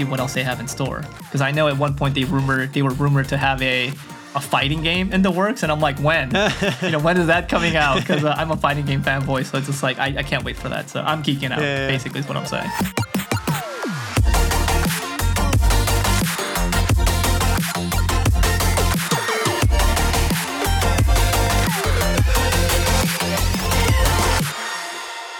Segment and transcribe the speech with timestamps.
[0.00, 1.04] see what else they have in store.
[1.18, 3.92] Because I know at one point they rumored they were rumored to have a
[4.36, 6.28] a fighting game in the works, and I'm like, when?
[6.82, 7.98] you know, when is that coming out?
[7.98, 10.56] Because uh, I'm a fighting game fanboy, so it's just like I, I can't wait
[10.56, 10.88] for that.
[10.88, 11.60] So I'm geeking out.
[11.60, 11.88] Yeah.
[11.88, 12.70] Basically, is what I'm saying.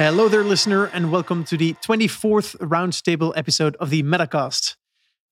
[0.02, 4.76] Hello there, listener, and welcome to the 24th Roundtable episode of the Metacast.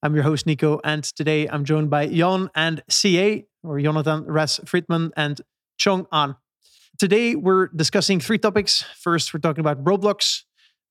[0.03, 5.13] I'm your host, Nico, and today I'm joined by Jan and CA, or Yonatan Raz-Fridman
[5.17, 5.41] and
[5.79, 6.37] Chong Ahn.
[6.99, 8.85] Today we're discussing three topics.
[8.95, 10.43] First, we're talking about Roblox,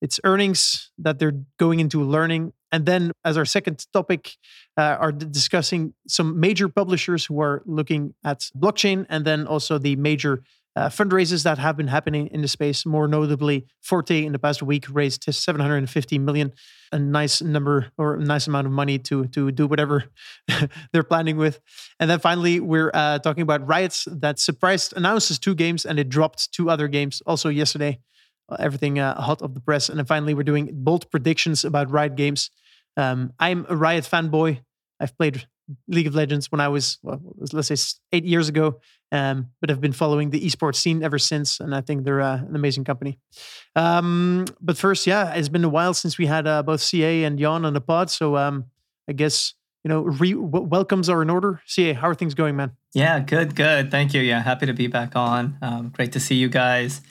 [0.01, 2.53] its earnings that they're going into learning.
[2.71, 4.37] And then, as our second topic,
[4.75, 9.95] uh, are discussing some major publishers who are looking at blockchain, and then also the
[9.97, 10.41] major
[10.77, 12.85] uh, fundraisers that have been happening in the space.
[12.85, 16.53] More notably, Forte in the past week raised to 750 million,
[16.91, 20.05] a nice number or a nice amount of money to to do whatever
[20.93, 21.59] they're planning with.
[21.99, 26.09] And then finally, we're uh, talking about Riots that surprised announces two games and it
[26.09, 27.99] dropped two other games also yesterday.
[28.47, 29.89] Uh, everything uh, hot off the press.
[29.89, 32.51] And then finally, we're doing bold predictions about Riot games.
[32.95, 34.61] Um, I'm a Riot fanboy.
[34.99, 35.47] I've played
[35.87, 37.75] League of Legends when I was, well, let's say,
[38.13, 38.79] eight years ago,
[39.11, 41.59] um, but I've been following the esports scene ever since.
[41.59, 43.19] And I think they're uh, an amazing company.
[43.75, 47.37] Um, but first, yeah, it's been a while since we had uh, both CA and
[47.39, 48.09] Jan on the pod.
[48.09, 48.65] So um,
[49.07, 51.61] I guess, you know, re- w- welcomes are in order.
[51.65, 52.71] CA, how are things going, man?
[52.93, 53.91] Yeah, good, good.
[53.91, 54.21] Thank you.
[54.21, 55.57] Yeah, happy to be back on.
[55.61, 57.01] Um, great to see you guys.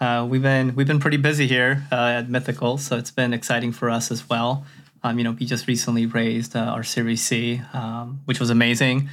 [0.00, 3.70] Uh, we've been we've been pretty busy here uh, at Mythical, so it's been exciting
[3.70, 4.64] for us as well.
[5.02, 9.08] Um, you know, we just recently raised uh, our Series C, um, which was amazing.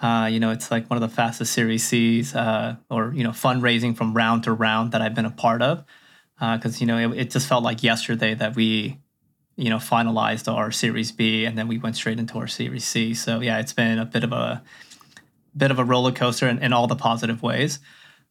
[0.00, 3.30] Uh, you know, it's like one of the fastest Series C's uh, or you know
[3.30, 5.84] fundraising from round to round that I've been a part of.
[6.38, 8.98] Because you know, it, it just felt like yesterday that we
[9.56, 13.14] you know finalized our Series B, and then we went straight into our Series C.
[13.14, 14.62] So yeah, it's been a bit of a
[15.56, 17.78] bit of a roller coaster in, in all the positive ways.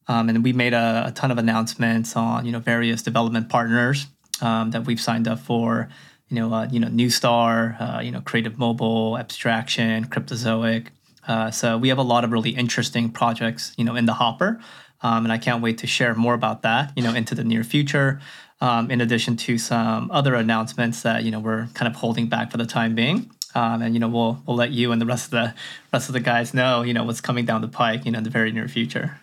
[0.07, 4.07] Um, and we made a, a ton of announcements on you know various development partners
[4.41, 5.89] um, that we've signed up for.
[6.29, 10.87] You know, uh, you know, New Star, uh, you know, Creative Mobile, Abstraction, Cryptozoic.
[11.27, 14.59] Uh, so we have a lot of really interesting projects, you know, in the hopper,
[15.01, 17.63] um, and I can't wait to share more about that, you know, into the near
[17.63, 18.19] future.
[18.61, 22.51] Um, in addition to some other announcements that you know we're kind of holding back
[22.51, 23.31] for the time being.
[23.55, 25.53] Um, and you know we'll we'll let you and the rest of the
[25.93, 28.23] rest of the guys know you know what's coming down the pike you know in
[28.23, 29.21] the very near future.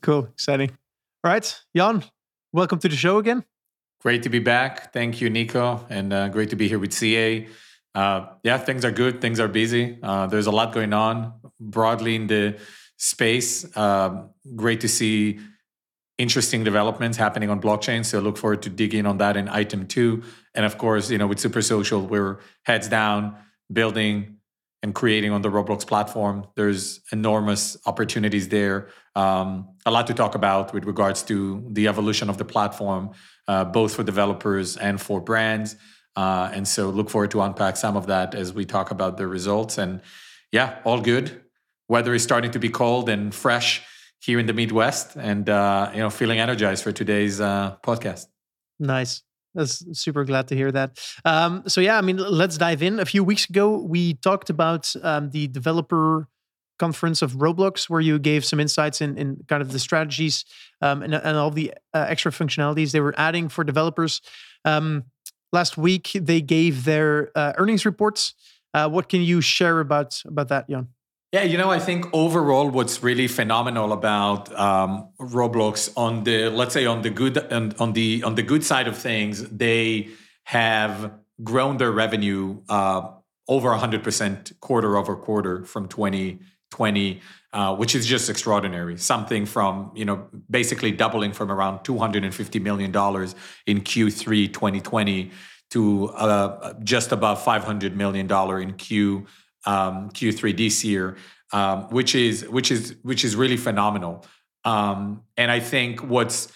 [0.00, 0.70] Cool, exciting.
[1.22, 2.04] All right, Jan,
[2.52, 3.44] welcome to the show again.
[4.06, 4.92] Great to be back.
[4.92, 7.48] Thank you, Nico, and uh, great to be here with CA.
[7.92, 9.20] Uh, yeah, things are good.
[9.20, 9.98] Things are busy.
[10.00, 12.56] Uh, there's a lot going on broadly in the
[12.98, 13.76] space.
[13.76, 15.40] Um, great to see
[16.18, 18.04] interesting developments happening on blockchain.
[18.04, 20.22] So look forward to digging on that in item two.
[20.54, 23.34] And of course, you know, with Super Social, we're heads down
[23.72, 24.36] building
[24.84, 26.46] and creating on the Roblox platform.
[26.54, 28.86] There's enormous opportunities there.
[29.16, 33.10] Um, a lot to talk about with regards to the evolution of the platform,
[33.48, 35.76] uh, both for developers and for brands.
[36.14, 39.26] Uh, and so look forward to unpack some of that as we talk about the
[39.26, 39.78] results.
[39.78, 40.00] And
[40.52, 41.42] yeah, all good.
[41.88, 43.82] Weather is starting to be cold and fresh
[44.20, 48.26] here in the Midwest, and uh, you know, feeling energized for today's uh, podcast.
[48.80, 49.22] Nice.
[49.54, 50.98] That's super glad to hear that.
[51.24, 52.98] Um, so yeah, I mean, let's dive in.
[53.00, 56.28] A few weeks ago, we talked about um, the developer
[56.78, 60.44] conference of Roblox, where you gave some insights in, in kind of the strategies
[60.80, 64.20] um, and, and all the uh, extra functionalities they were adding for developers.
[64.64, 65.04] Um,
[65.52, 68.34] last week, they gave their uh, earnings reports.
[68.74, 70.88] Uh, what can you share about about that, Jan?
[71.32, 76.72] Yeah, you know, I think overall, what's really phenomenal about um, Roblox on the let's
[76.72, 80.08] say on the good and on the on the good side of things, they
[80.44, 81.12] have
[81.42, 83.10] grown their revenue uh,
[83.48, 85.88] over hundred percent quarter over quarter from
[86.70, 87.20] 2020,
[87.52, 88.96] uh, which is just extraordinary.
[88.98, 93.34] Something from you know basically doubling from around 250 million dollars
[93.66, 95.30] in Q3 2020
[95.70, 99.26] to uh, just above 500 million dollar in Q
[99.64, 101.16] um, Q3 this year,
[101.52, 104.24] um, which is which is which is really phenomenal.
[104.64, 106.52] Um, and I think what's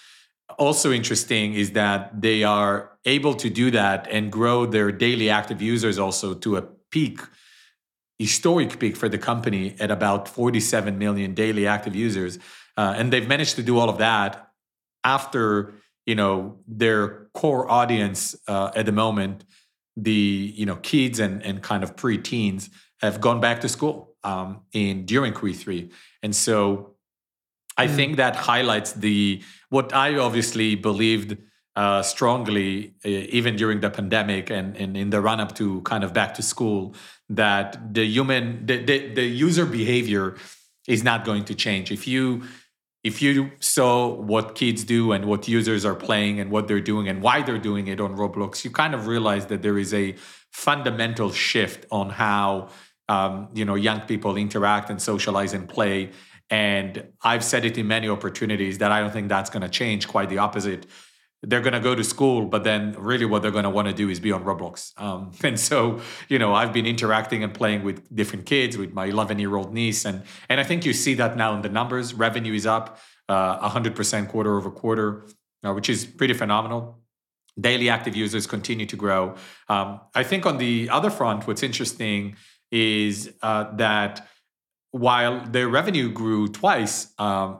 [0.59, 5.63] also interesting is that they are able to do that and grow their daily active
[5.63, 7.21] users also to a peak,
[8.21, 12.39] historic peak for the company at about 47 million daily active users.
[12.77, 14.51] Uh, and they've managed to do all of that
[15.05, 15.73] after
[16.07, 19.45] you know their core audience uh, at the moment,
[19.97, 22.71] the you know kids and and kind of pre-teens
[23.01, 25.91] have gone back to school um, in during Q3,
[26.23, 26.97] and so
[27.79, 27.97] I Mm.
[27.97, 31.37] think that highlights the what I obviously believed
[31.81, 36.05] uh, strongly, uh, even during the pandemic and, and in the run up to kind
[36.05, 36.95] of back to school,
[37.31, 40.37] that the human, the, the, the user behavior
[40.87, 41.91] is not going to change.
[41.91, 42.43] If you
[43.03, 47.09] if you saw what kids do and what users are playing and what they're doing
[47.09, 50.15] and why they're doing it on Roblox, you kind of realize that there is a
[50.53, 52.69] fundamental shift on how
[53.09, 56.11] um, you know young people interact and socialize and play.
[56.51, 60.07] And I've said it in many opportunities that I don't think that's going to change.
[60.07, 60.85] Quite the opposite
[61.43, 63.95] they're going to go to school, but then really what they're going to want to
[63.95, 64.93] do is be on Roblox.
[65.01, 69.07] Um, and so, you know, I've been interacting and playing with different kids, with my
[69.07, 70.05] 11 year old niece.
[70.05, 72.13] And, and I think you see that now in the numbers.
[72.13, 72.99] Revenue is up
[73.29, 75.27] uh, 100% quarter over quarter,
[75.65, 76.99] uh, which is pretty phenomenal.
[77.59, 79.35] Daily active users continue to grow.
[79.69, 82.37] Um, I think on the other front, what's interesting
[82.71, 84.29] is uh, that
[84.93, 87.59] while their revenue grew twice, um,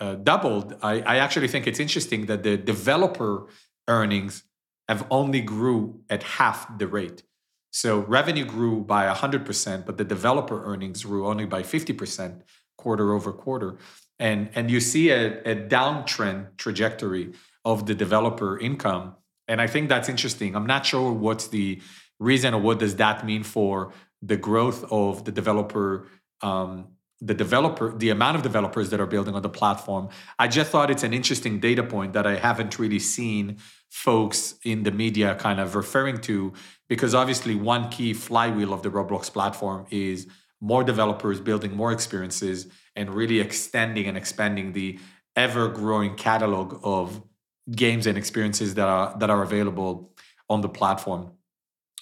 [0.00, 3.46] uh, doubled, I, I actually think it's interesting that the developer
[3.88, 4.44] earnings
[4.88, 7.22] have only grew at half the rate.
[7.70, 12.42] So revenue grew by 100%, but the developer earnings grew only by 50%
[12.76, 13.78] quarter over quarter.
[14.18, 17.32] And, and you see a, a downtrend trajectory
[17.64, 19.16] of the developer income.
[19.48, 20.54] And I think that's interesting.
[20.54, 21.80] I'm not sure what's the
[22.20, 23.92] reason or what does that mean for
[24.22, 26.06] the growth of the developer
[26.42, 30.08] um, the developer the amount of developers that are building on the platform.
[30.38, 33.58] I just thought it's an interesting data point that i haven't really seen
[33.88, 36.52] folks in the media kind of referring to
[36.88, 40.26] because obviously one key flywheel of the roblox platform is
[40.60, 42.66] more developers building more experiences
[42.96, 44.98] and really extending and expanding the
[45.36, 47.22] ever growing catalog of
[47.70, 50.12] games and experiences that are that are available
[50.50, 51.32] on the platform.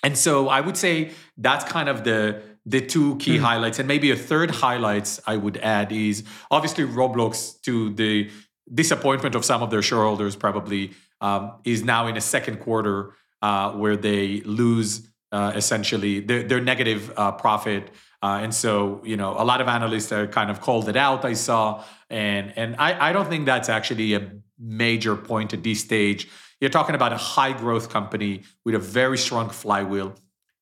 [0.02, 3.40] And so i would say that's kind of the the two key mm.
[3.40, 8.30] highlights and maybe a third highlights i would add is obviously roblox to the
[8.72, 13.72] disappointment of some of their shareholders probably um, is now in a second quarter uh,
[13.72, 17.90] where they lose uh, essentially their, their negative uh, profit.
[18.22, 21.24] Uh, and so you know a lot of analysts are kind of called it out
[21.24, 21.82] i saw
[22.12, 26.28] and and I, I don't think that's actually a major point at this stage.
[26.60, 30.14] You're talking about a high growth company with a very strong flywheel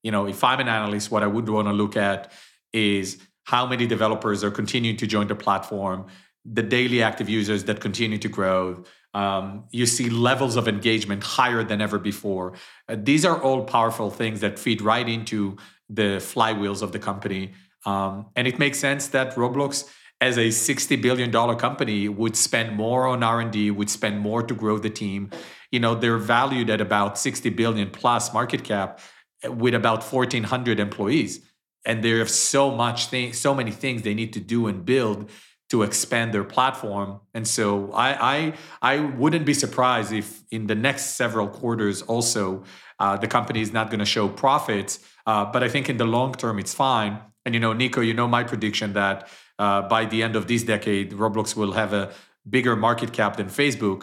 [0.03, 2.33] you know, if I'm an analyst, what I would want to look at
[2.73, 6.07] is how many developers are continuing to join the platform,
[6.45, 8.85] the daily active users that continue to grow.
[9.13, 12.53] Um, you see levels of engagement higher than ever before.
[12.89, 15.57] Uh, these are all powerful things that feed right into
[15.89, 17.53] the flywheels of the company.
[17.85, 23.09] Um, and it makes sense that Roblox, as a $60 billion company, would spend more
[23.09, 25.31] on R&D, would spend more to grow the team.
[25.73, 29.01] You know, they're valued at about 60 billion plus market cap
[29.49, 31.41] with about 1400 employees.
[31.85, 35.31] And there are so much thing, so many things they need to do and build
[35.71, 37.21] to expand their platform.
[37.33, 38.53] And so i i,
[38.83, 42.65] I wouldn't be surprised if in the next several quarters also
[42.99, 46.05] uh, the company is not going to show profits uh, but i think in the
[46.05, 47.19] long term it's fine.
[47.47, 49.29] And you know nico you know my prediction that
[49.59, 52.13] uh, by the end of this decade roblox will have a
[52.49, 54.01] bigger market cap than facebook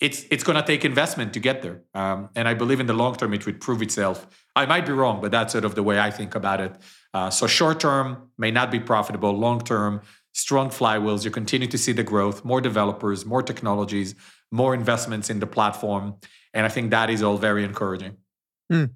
[0.00, 2.92] it's it's going to take investment to get there um, and i believe in the
[2.92, 4.26] long term it would prove itself
[4.56, 6.76] I might be wrong, but that's sort of the way I think about it.
[7.12, 9.32] Uh, so short term may not be profitable.
[9.32, 10.02] Long term,
[10.32, 11.24] strong flywheels.
[11.24, 14.14] You continue to see the growth, more developers, more technologies,
[14.52, 16.16] more investments in the platform,
[16.52, 18.16] and I think that is all very encouraging.
[18.72, 18.90] Mm.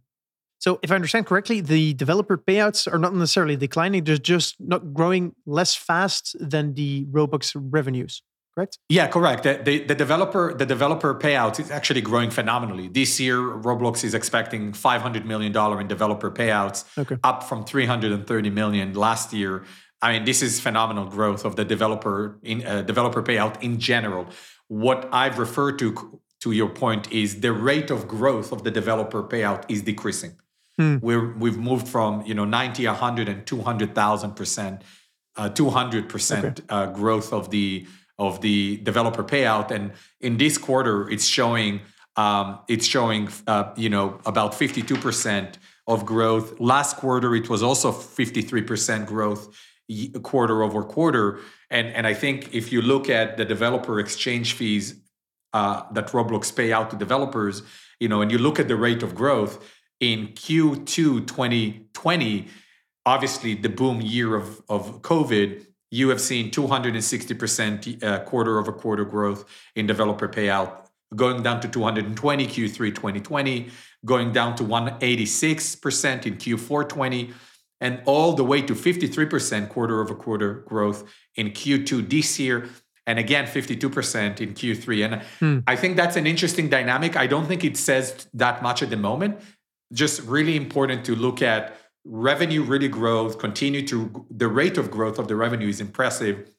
[0.60, 4.94] So, if I understand correctly, the developer payouts are not necessarily declining; they're just not
[4.94, 8.22] growing less fast than the Roblox revenues
[8.88, 9.44] Yeah, correct.
[9.44, 12.88] The, the, the, developer the developer payout is actually growing phenomenally.
[12.88, 17.16] This year, Roblox is expecting 500 million dollar in developer payouts, okay.
[17.22, 19.64] up from 330 million last year.
[20.00, 24.26] I mean, this is phenomenal growth of the developer in uh, developer payout in general.
[24.68, 29.22] What I've referred to to your point is the rate of growth of the developer
[29.22, 30.36] payout is decreasing.
[30.78, 30.98] Hmm.
[31.00, 34.82] We're, we've moved from you know 90, 100, and 200,000 percent,
[35.36, 37.86] uh, 200 percent uh, growth of the
[38.18, 39.70] of the developer payout.
[39.70, 41.80] And in this quarter, it's showing
[42.16, 45.54] um, it's showing uh, you know about 52%
[45.86, 46.58] of growth.
[46.58, 49.56] Last quarter, it was also 53% growth
[50.22, 51.40] quarter over quarter.
[51.70, 55.00] And and I think if you look at the developer exchange fees
[55.52, 57.62] uh, that Roblox pay out to developers,
[58.00, 59.64] you know, and you look at the rate of growth
[60.00, 62.48] in Q2 2020,
[63.06, 69.04] obviously the boom year of of COVID you have seen 260% uh, quarter over quarter
[69.04, 73.70] growth in developer payout, going down to 220 Q3 2020,
[74.04, 77.32] going down to 186% in Q4 20,
[77.80, 82.68] and all the way to 53% quarter over quarter growth in Q2 this year.
[83.06, 85.04] and again 52% in Q3.
[85.06, 85.58] And hmm.
[85.66, 87.16] I think that's an interesting dynamic.
[87.16, 89.40] I don't think it says that much at the moment.
[89.94, 91.74] Just really important to look at
[92.08, 96.50] revenue really growth, continue to the rate of growth of the revenue is impressive,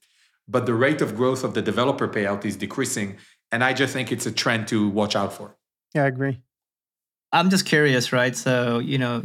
[0.47, 3.17] but the rate of growth of the developer payout is decreasing.
[3.51, 5.55] And I just think it's a trend to watch out for.
[5.95, 6.39] Yeah, I agree.
[7.31, 8.35] I'm just curious, right?
[8.35, 9.23] So, you know,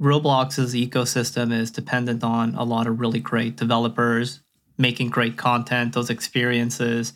[0.00, 4.40] Roblox's ecosystem is dependent on a lot of really great developers
[4.78, 7.12] making great content, those experiences.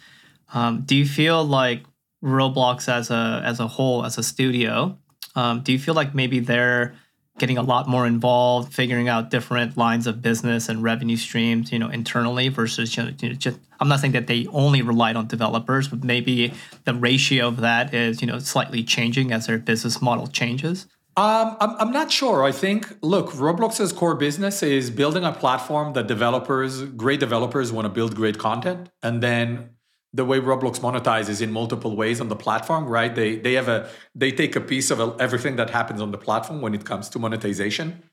[0.53, 1.83] Um, do you feel like
[2.23, 4.99] Roblox as a as a whole, as a studio,
[5.35, 6.95] um, do you feel like maybe they're
[7.39, 11.79] getting a lot more involved, figuring out different lines of business and revenue streams, you
[11.79, 13.59] know, internally versus you know, just.
[13.81, 17.93] I'm not saying that they only relied on developers, but maybe the ratio of that
[17.93, 20.87] is you know slightly changing as their business model changes.
[21.17, 22.43] Um, I'm, I'm not sure.
[22.43, 27.85] I think, look, Roblox's core business is building a platform that developers, great developers, want
[27.85, 28.89] to build great content.
[29.01, 29.71] And then
[30.15, 33.15] the way Roblox monetizes in multiple ways on the platform, right?
[33.15, 36.61] They they have a they take a piece of everything that happens on the platform
[36.61, 38.05] when it comes to monetization.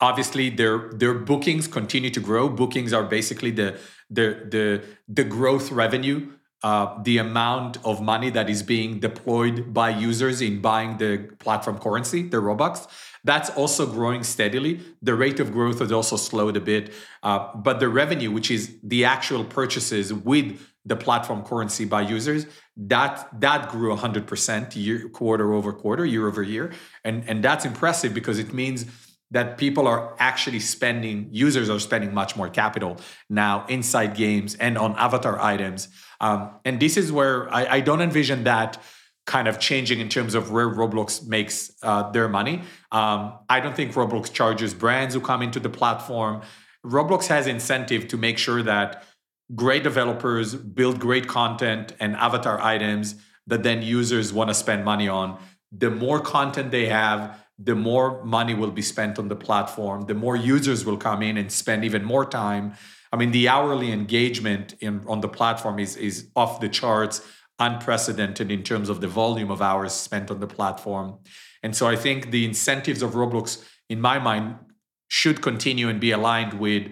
[0.00, 2.48] Obviously, their their bookings continue to grow.
[2.48, 6.32] Bookings are basically the the the the growth revenue
[6.62, 11.78] uh, the amount of money that is being deployed by users in buying the platform
[11.78, 12.86] currency, the Robux.
[13.24, 14.80] That's also growing steadily.
[15.00, 18.76] The rate of growth has also slowed a bit, uh, but the revenue, which is
[18.82, 22.46] the actual purchases with the platform currency by users,
[22.76, 26.72] that that grew 100% year quarter over quarter, year over year,
[27.04, 28.86] and and that's impressive because it means
[29.30, 32.96] that people are actually spending users are spending much more capital
[33.28, 35.88] now inside games and on avatar items.
[36.20, 38.82] Um, and this is where I, I, don't envision that
[39.26, 42.62] kind of changing in terms of where roblox makes uh, their money.
[42.90, 46.42] Um, i don't think roblox charges brands who come into the platform.
[46.84, 49.04] Roblox has incentive to make sure that
[49.54, 53.16] great developers build great content and avatar items
[53.46, 55.38] that then users want to spend money on
[55.72, 60.14] the more content they have the more money will be spent on the platform, the
[60.14, 62.74] more users will come in and spend even more time.
[63.12, 67.20] I mean, the hourly engagement in, on the platform is, is off the charts,
[67.58, 71.18] unprecedented in terms of the volume of hours spent on the platform.
[71.62, 74.56] And so I think the incentives of Roblox, in my mind,
[75.08, 76.90] should continue and be aligned with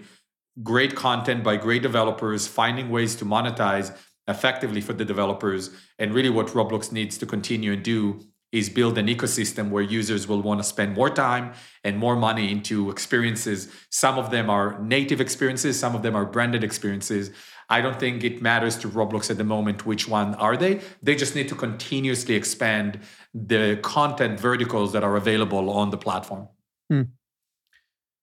[0.62, 3.97] great content by great developers, finding ways to monetize
[4.27, 5.71] effectively for the developers.
[5.99, 10.27] And really, what Roblox needs to continue and do is build an ecosystem where users
[10.27, 11.53] will want to spend more time
[11.85, 13.71] and more money into experiences.
[13.91, 17.31] Some of them are native experiences, some of them are branded experiences.
[17.69, 20.81] I don't think it matters to Roblox at the moment which one are they.
[21.03, 23.00] They just need to continuously expand
[23.35, 26.49] the content verticals that are available on the platform.
[26.88, 27.03] Hmm.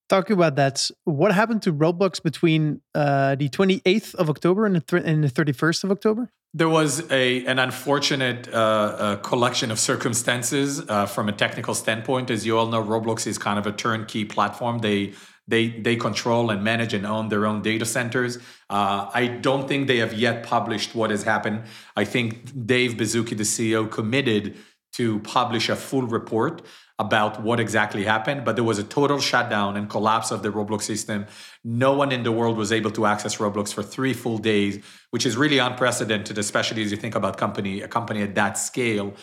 [0.08, 4.82] Talking about that, what happened to Roblox between uh, the 28th of October and the,
[4.82, 6.32] th- and the 31st of October?
[6.54, 12.30] There was a an unfortunate uh, uh, collection of circumstances uh, from a technical standpoint.
[12.30, 14.80] As you all know, Roblox is kind of a turnkey platform.
[14.80, 15.14] They
[15.50, 18.38] they they control and manage and own their own data centers.
[18.70, 21.64] Uh, I don't think they have yet published what has happened.
[21.98, 24.56] I think Dave Baszucki, the CEO, committed
[24.94, 26.62] to publish a full report
[26.98, 30.84] about what exactly happened, but there was a total shutdown and collapse of the Roblox
[30.84, 31.26] system.
[31.64, 35.26] No one in the world was able to access Roblox for three full days, which
[35.26, 39.14] is really unprecedented, especially as you think about company a company at that scale.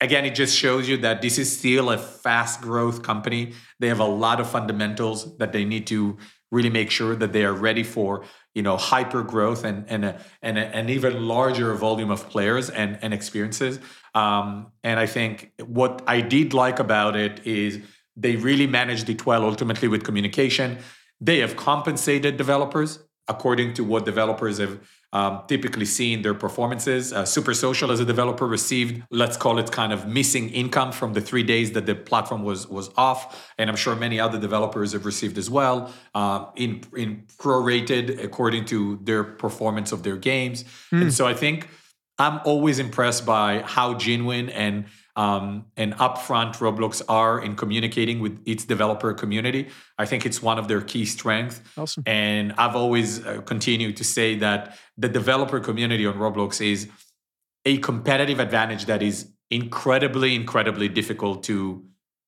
[0.00, 3.52] Again, it just shows you that this is still a fast growth company.
[3.78, 6.16] They have a lot of fundamentals that they need to
[6.50, 10.20] really make sure that they are ready for you know hyper growth and and a,
[10.42, 13.78] and a, an even larger volume of players and and experiences
[14.14, 17.80] um, and I think what I did like about it is
[18.16, 20.78] they really managed it well ultimately with communication.
[21.20, 22.98] They have compensated developers
[23.28, 24.80] according to what developers have
[25.12, 27.12] um, typically seen their performances.
[27.12, 31.14] Uh, Super Social, as a developer, received let's call it kind of missing income from
[31.14, 34.92] the three days that the platform was was off, and I'm sure many other developers
[34.92, 40.64] have received as well uh, in in prorated according to their performance of their games.
[40.92, 41.02] Mm.
[41.02, 41.68] And so I think
[42.20, 44.84] I'm always impressed by how genuine and
[45.16, 49.68] um, and upfront Roblox are in communicating with its developer community.
[49.98, 51.60] I think it's one of their key strengths.
[51.76, 52.04] Awesome.
[52.06, 56.88] And I've always uh, continued to say that the developer community on Roblox is
[57.64, 61.84] a competitive advantage that is incredibly, incredibly difficult to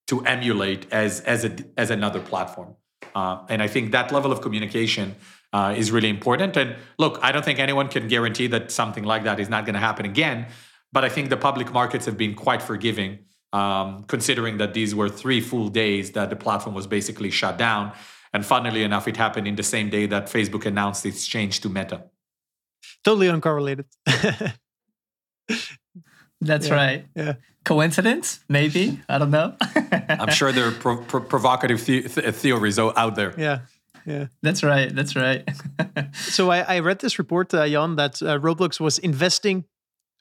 [0.07, 2.77] to emulate as as a as another platform.
[3.15, 5.17] Uh, and I think that level of communication
[5.53, 6.57] uh, is really important.
[6.57, 9.75] And look, I don't think anyone can guarantee that something like that is not going
[9.75, 10.47] to happen again.
[10.93, 13.19] But I think the public markets have been quite forgiving,
[13.53, 17.93] um, considering that these were three full days that the platform was basically shut down.
[18.35, 21.69] And funnily enough, it happened in the same day that Facebook announced its change to
[21.69, 22.05] Meta.
[23.05, 23.85] totally uncorrelated.
[26.41, 26.75] That's Yeah.
[26.75, 27.07] right.
[27.15, 27.35] Yeah.
[27.65, 28.41] Coincidence?
[28.49, 29.01] Maybe.
[29.09, 29.55] I don't know.
[30.09, 33.35] I'm sure there are pro- pro- provocative the- th- theories out there.
[33.39, 33.61] yeah.
[34.07, 34.27] Yeah.
[34.43, 34.95] That's right.
[34.95, 35.49] That's right.
[36.15, 39.65] So I, I read this report, uh, Jan, that uh, Roblox was investing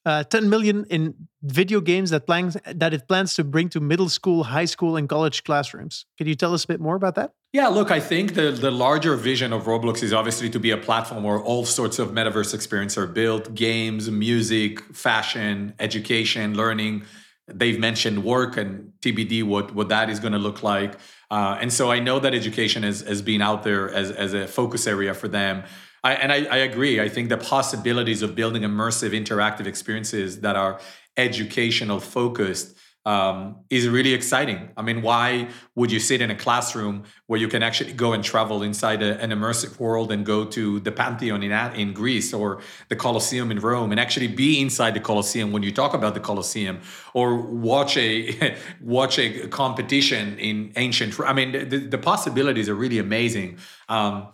[0.05, 4.09] uh, 10 million in video games that plans that it plans to bring to middle
[4.09, 6.05] school, high school, and college classrooms.
[6.17, 7.33] Can you tell us a bit more about that?
[7.53, 10.77] Yeah, look, I think the, the larger vision of Roblox is obviously to be a
[10.77, 17.03] platform where all sorts of metaverse experiences are built games, music, fashion, education, learning.
[17.47, 20.97] They've mentioned work and TBD, what, what that is going to look like.
[21.31, 24.45] Uh, and so I know that education has, has been out there as, as a
[24.47, 25.63] focus area for them.
[26.03, 26.99] I, and I, I agree.
[26.99, 30.81] I think the possibilities of building immersive, interactive experiences that are
[31.15, 34.69] educational focused um, is really exciting.
[34.77, 38.23] I mean, why would you sit in a classroom where you can actually go and
[38.23, 42.61] travel inside a, an immersive world and go to the Pantheon in, in Greece or
[42.89, 46.19] the Colosseum in Rome and actually be inside the Colosseum when you talk about the
[46.19, 46.81] Colosseum
[47.13, 51.19] or watch a watch a competition in ancient?
[51.21, 53.57] I mean, the, the possibilities are really amazing.
[53.89, 54.27] Um,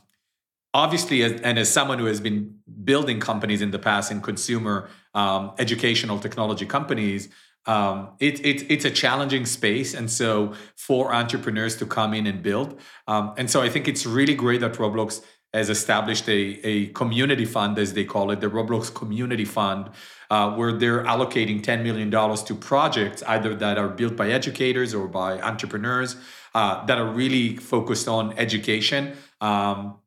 [0.74, 4.90] obviously as, and as someone who has been building companies in the past in consumer
[5.14, 7.30] um, educational technology companies
[7.68, 12.42] um, it, it, it's a challenging space and so for entrepreneurs to come in and
[12.42, 15.22] build um, and so i think it's really great that roblox
[15.54, 19.90] has established a, a community fund as they call it the roblox community fund
[20.30, 25.08] uh, where they're allocating $10 million to projects either that are built by educators or
[25.08, 26.18] by entrepreneurs
[26.54, 30.00] uh, that are really focused on education um,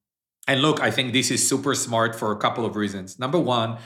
[0.50, 3.20] and look, I think this is super smart for a couple of reasons.
[3.20, 3.78] Number one,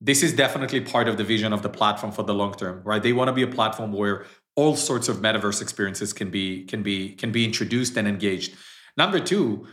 [0.00, 3.02] this is definitely part of the vision of the platform for the long term, right?
[3.02, 6.82] They want to be a platform where all sorts of metaverse experiences can be can
[6.82, 8.56] be can be introduced and engaged.
[8.96, 9.66] Number two,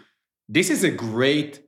[0.48, 1.62] this is a great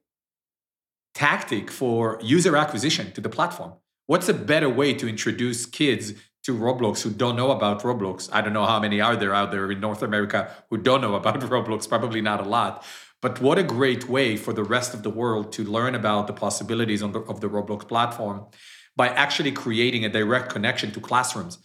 [1.13, 3.73] tactic for user acquisition to the platform.
[4.05, 8.29] What's a better way to introduce kids to Roblox who don't know about Roblox?
[8.31, 11.15] I don't know how many are there out there in North America who don't know
[11.15, 12.85] about Roblox, probably not a lot.
[13.21, 16.33] But what a great way for the rest of the world to learn about the
[16.33, 18.45] possibilities the, of the Roblox platform
[18.95, 21.57] by actually creating a direct connection to classrooms.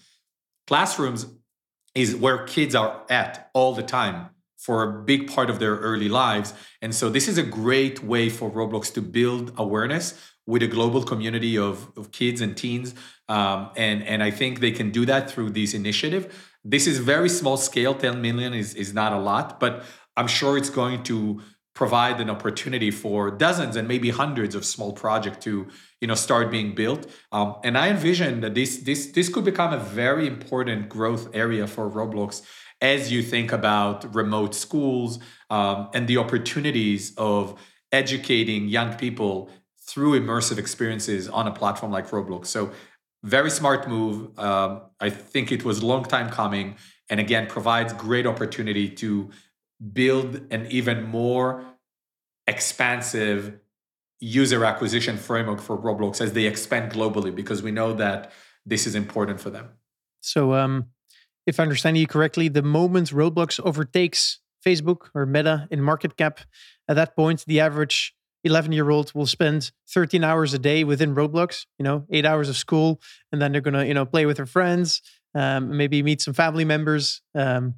[0.66, 1.26] Classrooms
[1.94, 6.08] is where kids are at all the time for a big part of their early
[6.08, 6.54] lives.
[6.80, 10.14] And so this is a great way for Roblox to build awareness
[10.46, 12.94] with a global community of, of kids and teens.
[13.28, 16.50] Um, and, and I think they can do that through this initiative.
[16.64, 19.84] This is very small scale, 10 million is, is not a lot, but
[20.16, 21.40] I'm sure it's going to
[21.74, 25.66] provide an opportunity for dozens and maybe hundreds of small projects to
[26.00, 27.06] you know start being built.
[27.32, 31.66] Um, and i envision that this this this could become a very important growth area
[31.66, 32.42] for roblox
[32.82, 35.20] as you think about remote schools
[35.50, 37.58] um, and the opportunities of
[37.92, 39.48] educating young people
[39.80, 42.46] through immersive experiences on a platform like roblox.
[42.46, 42.72] So
[43.22, 44.36] very smart move.
[44.38, 46.76] Um, i think it was long time coming
[47.08, 49.30] and again provides great opportunity to
[49.92, 51.64] build an even more
[52.46, 53.58] expansive
[54.20, 58.30] user acquisition framework for Roblox as they expand globally because we know that
[58.64, 59.70] this is important for them.
[60.20, 60.86] So, um,
[61.44, 66.38] if I understand you correctly, the moment Roblox overtakes Facebook or Meta in market cap,
[66.88, 68.14] at that point, the average
[68.44, 72.48] 11 year old will spend 13 hours a day within Roblox, you know, eight hours
[72.48, 73.00] of school,
[73.32, 75.02] and then they're going to, you know, play with their friends,
[75.34, 77.22] um, maybe meet some family members.
[77.34, 77.74] Um,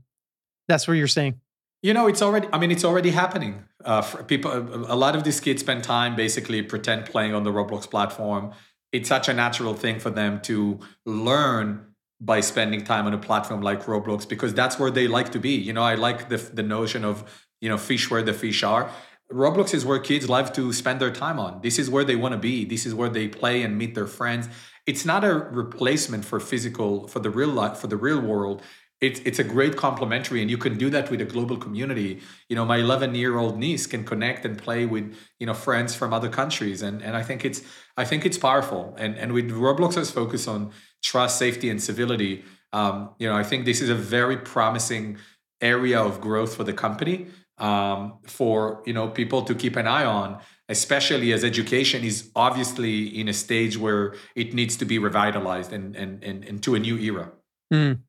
[0.68, 1.40] that's what you're saying.
[1.84, 2.48] You know, it's already.
[2.50, 3.64] I mean, it's already happening.
[3.84, 7.90] Uh, people, a lot of these kids spend time basically pretend playing on the Roblox
[7.90, 8.52] platform.
[8.90, 11.84] It's such a natural thing for them to learn
[12.18, 15.56] by spending time on a platform like Roblox because that's where they like to be.
[15.56, 17.22] You know, I like the the notion of
[17.60, 18.90] you know fish where the fish are.
[19.30, 21.60] Roblox is where kids love to spend their time on.
[21.60, 22.64] This is where they want to be.
[22.64, 24.48] This is where they play and meet their friends.
[24.86, 28.62] It's not a replacement for physical for the real life for the real world
[29.00, 32.20] it's it's a great complementary and you can do that with a global community.
[32.48, 35.94] You know my 11 year old niece can connect and play with you know friends
[35.94, 37.62] from other countries and and i think it's
[37.96, 38.94] i think it's powerful.
[38.98, 42.44] And and with roblox's focus on trust safety and civility.
[42.72, 45.18] Um, you know i think this is a very promising
[45.60, 47.26] area of growth for the company
[47.58, 53.06] um, for you know people to keep an eye on especially as education is obviously
[53.20, 56.98] in a stage where it needs to be revitalized and and, and into a new
[56.98, 57.32] era.
[57.72, 58.00] Mm.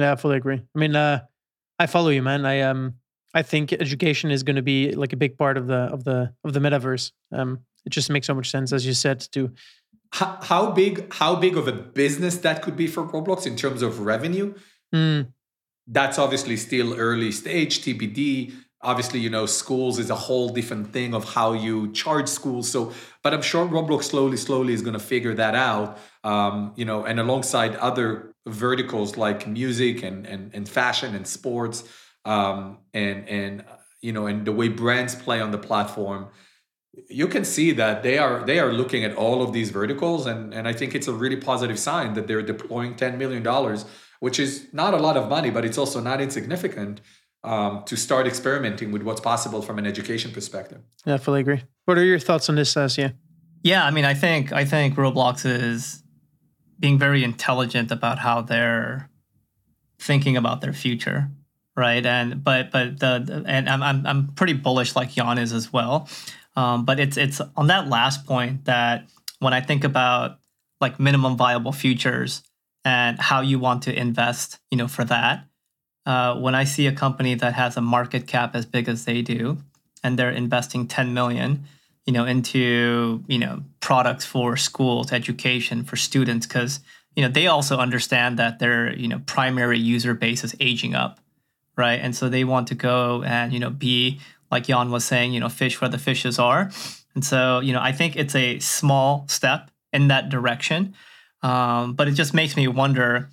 [0.00, 0.56] Yeah, I fully agree.
[0.56, 1.20] I mean, uh,
[1.78, 2.46] I follow you, man.
[2.46, 2.94] I um,
[3.34, 6.32] I think education is going to be like a big part of the of the
[6.44, 7.12] of the metaverse.
[7.32, 9.52] Um, it just makes so much sense, as you said, to
[10.12, 13.82] how, how big how big of a business that could be for Roblox in terms
[13.82, 14.54] of revenue.
[14.94, 15.32] Mm.
[15.86, 18.52] That's obviously still early stage TBD.
[18.82, 22.92] obviously you know schools is a whole different thing of how you charge schools so
[23.22, 27.04] but i'm sure roblox slowly slowly is going to figure that out um, you know
[27.04, 31.84] and alongside other verticals like music and and, and fashion and sports
[32.24, 33.64] um, and and
[34.00, 36.28] you know and the way brands play on the platform
[37.08, 40.52] you can see that they are they are looking at all of these verticals and
[40.52, 43.84] and i think it's a really positive sign that they're deploying 10 million dollars
[44.20, 47.00] which is not a lot of money but it's also not insignificant
[47.44, 50.82] um, to start experimenting with what's possible from an education perspective.
[51.06, 51.62] Yeah, I fully agree.
[51.86, 52.98] What are your thoughts on this, As?
[52.98, 53.10] Yeah.
[53.62, 56.02] Yeah, I mean, I think I think Roblox is
[56.80, 59.08] being very intelligent about how they're
[59.98, 61.30] thinking about their future,
[61.76, 62.04] right?
[62.04, 66.08] And but but the and I'm I'm pretty bullish like Jan is as well.
[66.56, 70.38] Um, but it's it's on that last point that when I think about
[70.80, 72.42] like minimum viable futures
[72.84, 75.44] and how you want to invest, you know, for that,
[76.06, 79.20] uh, when I see a company that has a market cap as big as they
[79.20, 79.58] do,
[80.02, 81.64] and they're investing 10 million,
[82.06, 86.80] you know, into you know products for schools, education for students, because
[87.16, 91.20] you know they also understand that their you know primary user base is aging up,
[91.76, 92.00] right?
[92.00, 95.40] And so they want to go and you know be like Jan was saying, you
[95.40, 96.70] know, fish where the fishes are.
[97.14, 100.94] And so you know, I think it's a small step in that direction,
[101.42, 103.28] um, but it just makes me wonder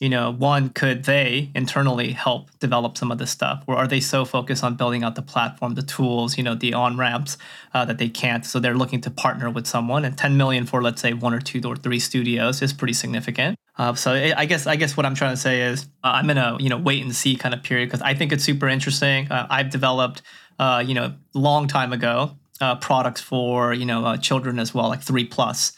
[0.00, 3.62] you know, one, could they internally help develop some of this stuff?
[3.66, 6.72] Or are they so focused on building out the platform, the tools, you know, the
[6.72, 7.36] on ramps
[7.74, 8.46] uh, that they can't?
[8.46, 10.06] So they're looking to partner with someone.
[10.06, 13.58] And 10 million for, let's say, one or two or three studios is pretty significant.
[13.76, 16.36] Uh, so I guess I guess what I'm trying to say is uh, I'm in
[16.36, 19.30] a you know wait and see kind of period because I think it's super interesting.
[19.30, 20.20] Uh, I've developed
[20.58, 25.00] uh, you know long time ago uh, products for you know children as well, like
[25.00, 25.72] three plus.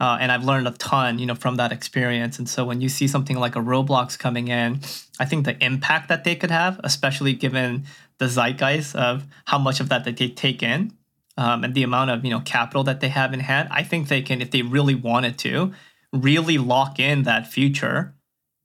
[0.00, 2.38] Uh, and I've learned a ton, you know, from that experience.
[2.38, 4.80] And so when you see something like a Roblox coming in,
[5.18, 7.84] I think the impact that they could have, especially given
[8.18, 10.92] the zeitgeist of how much of that that they take in
[11.36, 14.08] um, and the amount of you know capital that they have in hand, I think
[14.08, 15.72] they can, if they really wanted to,
[16.12, 18.14] really lock in that future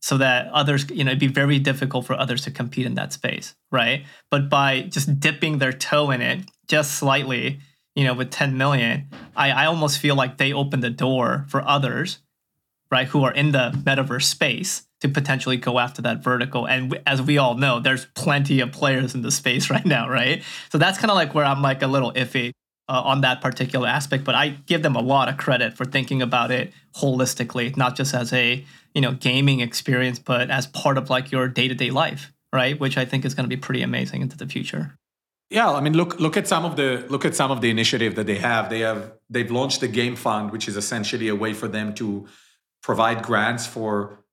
[0.02, 3.13] so that others, you know, it'd be very difficult for others to compete in that
[3.13, 4.06] space, right?
[4.30, 7.60] But by just dipping their toe in it just slightly,
[7.96, 11.68] you know, with 10 million, I, I almost feel like they opened the door for
[11.68, 12.20] others,
[12.92, 16.66] right, who are in the metaverse space to potentially go after that vertical.
[16.66, 20.44] And as we all know, there's plenty of players in the space right now, right?
[20.72, 22.52] So that's kind of like where I'm like a little iffy
[22.90, 24.24] uh, on that particular aspect.
[24.24, 28.14] But I give them a lot of credit for thinking about it holistically, not just
[28.14, 31.92] as a you know gaming experience, but as part of like your day to day
[31.92, 32.80] life, right?
[32.80, 34.96] Which I think is going to be pretty amazing into the future.
[35.54, 38.16] Yeah, I mean, look look at some of the look at some of the initiative
[38.16, 38.72] that they have.
[38.72, 42.26] They have they've launched the game fund, which is essentially a way for them to
[42.82, 44.26] provide grants for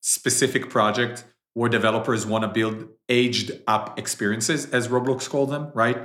[0.00, 5.70] specific projects where developers want to build aged up experiences, as Roblox called them.
[5.74, 5.98] Right?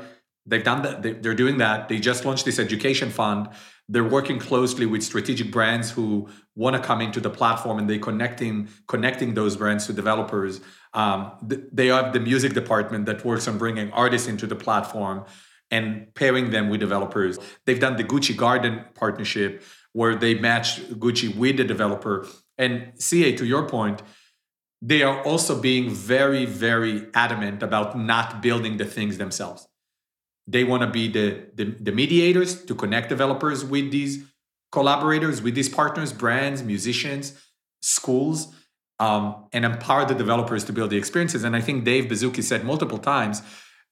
[0.45, 1.23] They've done that.
[1.23, 1.89] They're doing that.
[1.89, 3.49] They just launched this education fund.
[3.91, 7.97] They're working closely with strategic brands who want to come into the platform, and they're
[7.97, 10.61] connecting connecting those brands to developers
[10.93, 15.25] um, th- they have the music department that works on bringing artists into the platform
[15.71, 17.37] and pairing them with developers.
[17.65, 22.27] They've done the Gucci Garden partnership where they match Gucci with the developer.
[22.57, 24.01] And CA, to your point,
[24.81, 29.67] they are also being very, very adamant about not building the things themselves.
[30.47, 34.23] They want to be the, the, the mediators to connect developers with these
[34.71, 37.39] collaborators, with these partners, brands, musicians,
[37.81, 38.53] schools
[38.99, 41.43] um, and empower the developers to build the experiences.
[41.43, 43.41] And I think Dave Baszucki said multiple times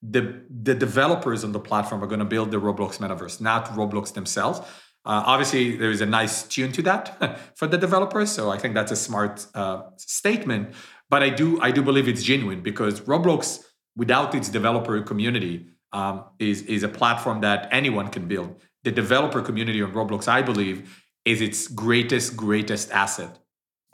[0.01, 4.13] the the developers on the platform are going to build the Roblox metaverse, not Roblox
[4.13, 4.59] themselves.
[5.05, 8.73] Uh, obviously, there is a nice tune to that for the developers, so I think
[8.73, 10.73] that's a smart uh, statement.
[11.09, 13.63] But I do I do believe it's genuine because Roblox,
[13.95, 18.61] without its developer community, um, is is a platform that anyone can build.
[18.83, 23.39] The developer community on Roblox, I believe, is its greatest greatest asset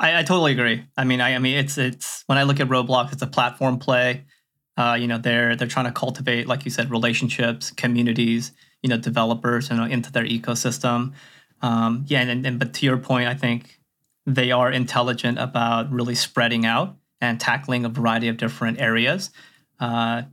[0.04, 0.84] I, I totally agree.
[0.98, 3.80] I mean, I, I mean, it's it's when I look at Roblox, it's a platform
[3.80, 4.26] play.
[4.76, 8.98] Uh, you know, they're they're trying to cultivate, like you said, relationships, communities, you know,
[8.98, 11.14] developers, you know, into their ecosystem.
[11.62, 13.80] Um, yeah, and, and but to your point, I think
[14.26, 19.32] they are intelligent about really spreading out and tackling a variety of different areas.
[19.80, 20.24] Uh,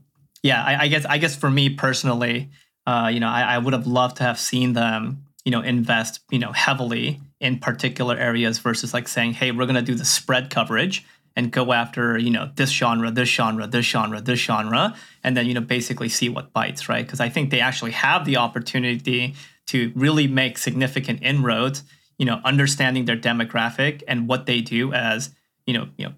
[0.43, 2.49] yeah, I, I, guess I guess for me personally,
[2.85, 6.19] uh, you know, I, I would have loved to have seen them, you know, invest,
[6.29, 10.05] you know, heavily in particular areas versus like saying, hey, we're going to do the
[10.05, 14.95] spread coverage and go after, you know, this genre, this genre, this genre, this genre,
[15.23, 17.05] and then, you know, basically see what bites, right?
[17.05, 19.33] Because I think they actually have the opportunity
[19.67, 21.83] to really make significant inroads,
[22.17, 25.33] you know, understanding their demographic and what they do as,
[25.65, 26.13] you know, you know,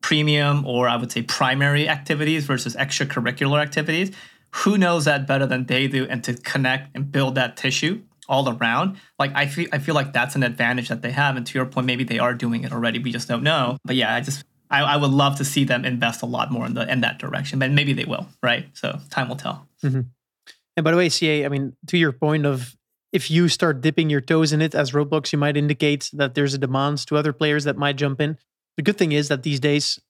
[0.00, 4.14] premium or I would say primary activities versus extracurricular activities.
[4.56, 6.06] Who knows that better than they do?
[6.08, 10.12] And to connect and build that tissue all around, like I feel I feel like
[10.12, 11.36] that's an advantage that they have.
[11.36, 12.98] And to your point, maybe they are doing it already.
[12.98, 13.78] We just don't know.
[13.84, 16.66] But yeah, I just I, I would love to see them invest a lot more
[16.66, 17.58] in the in that direction.
[17.58, 18.66] But maybe they will, right?
[18.74, 19.66] So time will tell.
[19.84, 20.00] Mm-hmm.
[20.76, 22.76] And by the way, CA, I mean to your point of
[23.12, 26.54] if you start dipping your toes in it as Roblox, you might indicate that there's
[26.54, 28.38] a demand to other players that might jump in.
[28.78, 30.00] The good thing is that these days,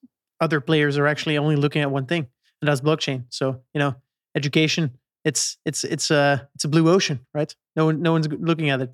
[0.41, 2.29] other players are actually only looking at one thing,
[2.61, 3.25] and that's blockchain.
[3.31, 3.97] So you know,
[4.37, 7.55] education, it's it's it's a it's a blue ocean, right?
[7.77, 8.91] No one no one's looking at it.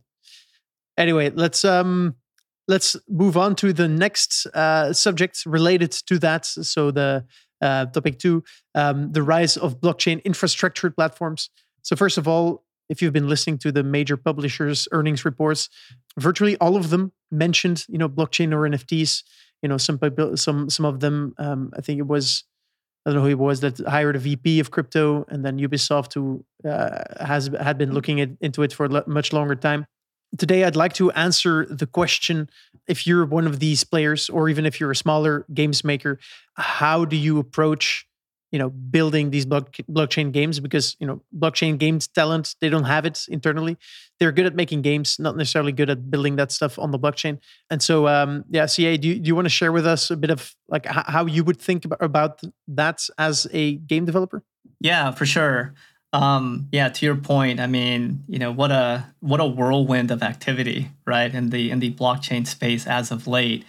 [0.97, 2.17] Anyway, let's um
[2.69, 6.45] let's move on to the next uh, subject related to that.
[6.45, 7.25] So the
[7.61, 11.51] uh, topic two, um, the rise of blockchain infrastructure platforms.
[11.83, 15.69] So first of all, if you've been listening to the major publishers' earnings reports,
[16.19, 19.23] virtually all of them mentioned, you know, blockchain or NFTs.
[19.63, 19.99] You know, some
[20.37, 22.45] some some of them, um, I think it was,
[23.09, 26.13] I don't know who it was that hired a VP of crypto, and then Ubisoft,
[26.13, 29.87] who uh, has had been looking at, into it for a much longer time.
[30.37, 32.51] Today, I'd like to answer the question:
[32.87, 36.19] If you're one of these players, or even if you're a smaller games maker,
[36.57, 38.07] how do you approach
[38.51, 42.85] you know building these block, blockchain games because you know blockchain games talent they don't
[42.85, 43.77] have it internally.
[44.19, 47.39] They're good at making games not necessarily good at building that stuff on the blockchain.
[47.71, 50.17] And so um yeah ca do you, do you want to share with us a
[50.17, 54.43] bit of like h- how you would think about, about that as a game developer?
[54.81, 55.75] Yeah for sure.
[56.13, 60.23] Um yeah to your point i mean you know what a what a whirlwind of
[60.23, 63.67] activity right in the in the blockchain space as of late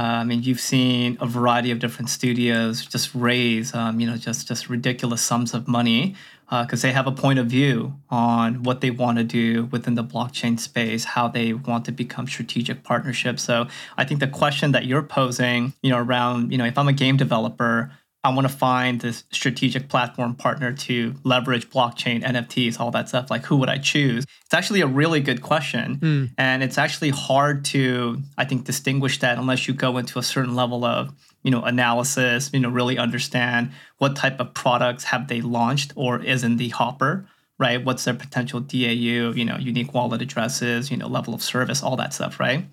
[0.00, 4.46] I mean, you've seen a variety of different studios just raise, um, you know, just
[4.46, 6.14] just ridiculous sums of money
[6.48, 9.96] because uh, they have a point of view on what they want to do within
[9.96, 13.42] the blockchain space, how they want to become strategic partnerships.
[13.42, 13.66] So
[13.98, 16.92] I think the question that you're posing, you know, around, you know, if I'm a
[16.94, 17.90] game developer,
[18.24, 23.30] I want to find this strategic platform partner to leverage blockchain, NFTs, all that stuff.
[23.30, 24.24] Like, who would I choose?
[24.44, 25.98] It's actually a really good question.
[25.98, 26.30] Mm.
[26.36, 30.56] And it's actually hard to, I think, distinguish that unless you go into a certain
[30.56, 31.10] level of,
[31.44, 36.20] you know, analysis, you know, really understand what type of products have they launched or
[36.20, 37.84] is in the hopper, right?
[37.84, 41.94] What's their potential DAU, you know, unique wallet addresses, you know, level of service, all
[41.96, 42.66] that stuff, right?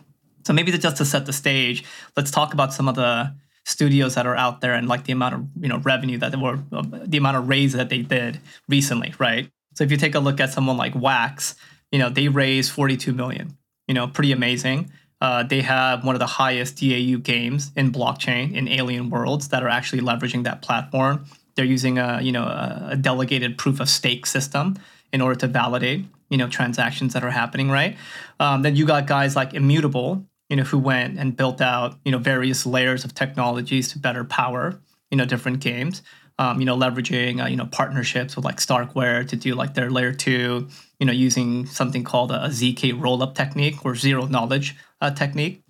[0.43, 1.83] So maybe just to set the stage,
[2.17, 3.33] let's talk about some of the
[3.65, 6.59] studios that are out there and like the amount of you know revenue that were
[6.71, 9.49] uh, the amount of raise that they did recently right?
[9.73, 11.55] So if you take a look at someone like wax
[11.91, 14.91] you know they raised 42 million you know pretty amazing.
[15.21, 19.63] Uh, they have one of the highest dau games in blockchain in alien worlds that
[19.63, 21.25] are actually leveraging that platform.
[21.55, 24.77] They're using a you know a delegated proof of stake system
[25.11, 27.97] in order to validate you know transactions that are happening right?
[28.39, 32.11] Um, then you got guys like immutable you know, who went and built out, you
[32.11, 34.79] know, various layers of technologies to better power,
[35.09, 36.01] you know, different games.
[36.37, 39.89] Um, you know, leveraging, uh, you know, partnerships with like Starkware to do like their
[39.89, 40.67] layer two,
[40.99, 45.61] you know, using something called a, ZK rollup technique or zero knowledge uh, technique,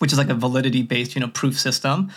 [0.00, 2.10] which is like a validity based, you know, proof system.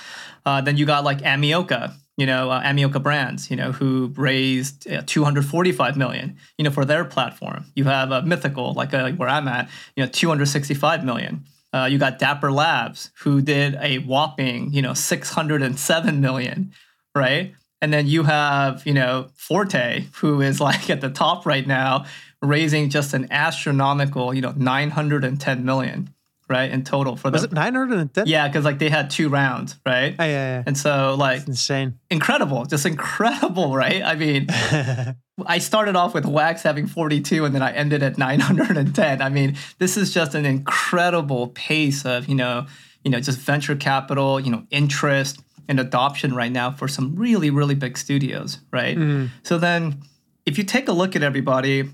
[0.46, 4.90] Uh, then you got like Animoca, you know, uh, Animoca Brands, you know, who raised
[4.92, 7.66] uh, 245 million, you know, for their platform.
[7.74, 11.46] You have a Mythical, like uh, where I'm at, you know, 265 million.
[11.74, 16.74] Uh, you got Dapper Labs, who did a whopping, you know, 607 million,
[17.14, 17.54] right?
[17.82, 22.06] And then you have, you know, Forte, who is like at the top right now,
[22.42, 26.14] raising just an astronomical, you know, 910 million,
[26.50, 28.28] right, in total for Was it 910?
[28.28, 30.16] Yeah, because like they had two rounds, right?
[30.18, 30.64] Oh, yeah, yeah.
[30.66, 34.04] And so like That's insane, incredible, just incredible, right?
[34.04, 34.48] I mean,
[35.46, 39.22] I started off with Wax having 42 and then I ended at 910.
[39.22, 42.66] I mean, this is just an incredible pace of, you know,
[43.04, 47.50] you know, just venture capital, you know, interest and adoption right now for some really,
[47.50, 48.98] really big studios, right?
[48.98, 49.30] Mm.
[49.44, 50.02] So then
[50.46, 51.90] if you take a look at everybody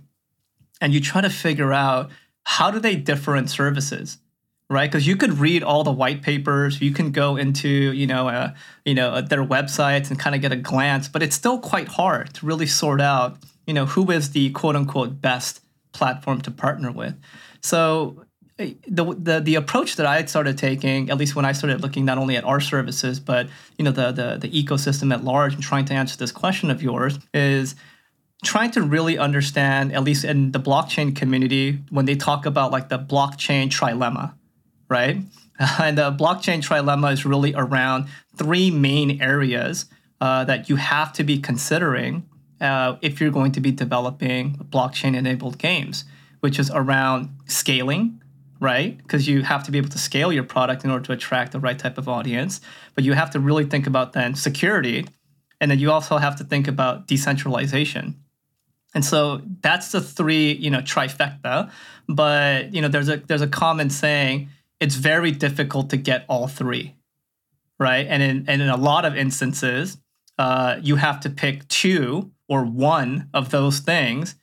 [0.80, 2.12] and you try to figure out
[2.46, 4.18] how do they differ in services?
[4.74, 4.92] Right?
[4.92, 8.54] Because you could read all the white papers, you can go into you know uh,
[8.84, 11.88] you know uh, their websites and kind of get a glance, but it's still quite
[11.88, 15.62] hard to really sort out you know who is the quote unquote best
[15.94, 17.16] platform to partner with.
[17.62, 18.26] So
[18.60, 21.82] eh, the, the the approach that I had started taking, at least when I started
[21.82, 25.54] looking not only at our services, but you know the the, the ecosystem at large,
[25.54, 27.76] and trying to answer this question of yours, is
[28.44, 32.90] trying to really understand, at least in the blockchain community, when they talk about like
[32.90, 34.34] the blockchain trilemma,
[34.94, 35.18] right?
[35.80, 39.86] And the blockchain trilemma is really around three main areas
[40.20, 42.14] uh, that you have to be considering
[42.60, 46.06] uh, if you're going to be developing blockchain enabled games,
[46.40, 48.22] which is around scaling,
[48.60, 48.98] right?
[48.98, 51.60] Because you have to be able to scale your product in order to attract the
[51.60, 52.62] right type of audience.
[52.96, 55.06] But you have to really think about then security.
[55.62, 58.16] And then you also have to think about decentralization.
[58.96, 61.72] And so that's the three, you know, trifecta.
[62.08, 64.50] But you know, there's a there's a common saying,
[64.84, 66.96] it's very difficult to get all three.
[67.80, 68.06] Right.
[68.08, 69.98] And in and in a lot of instances,
[70.38, 74.36] uh, you have to pick two or one of those things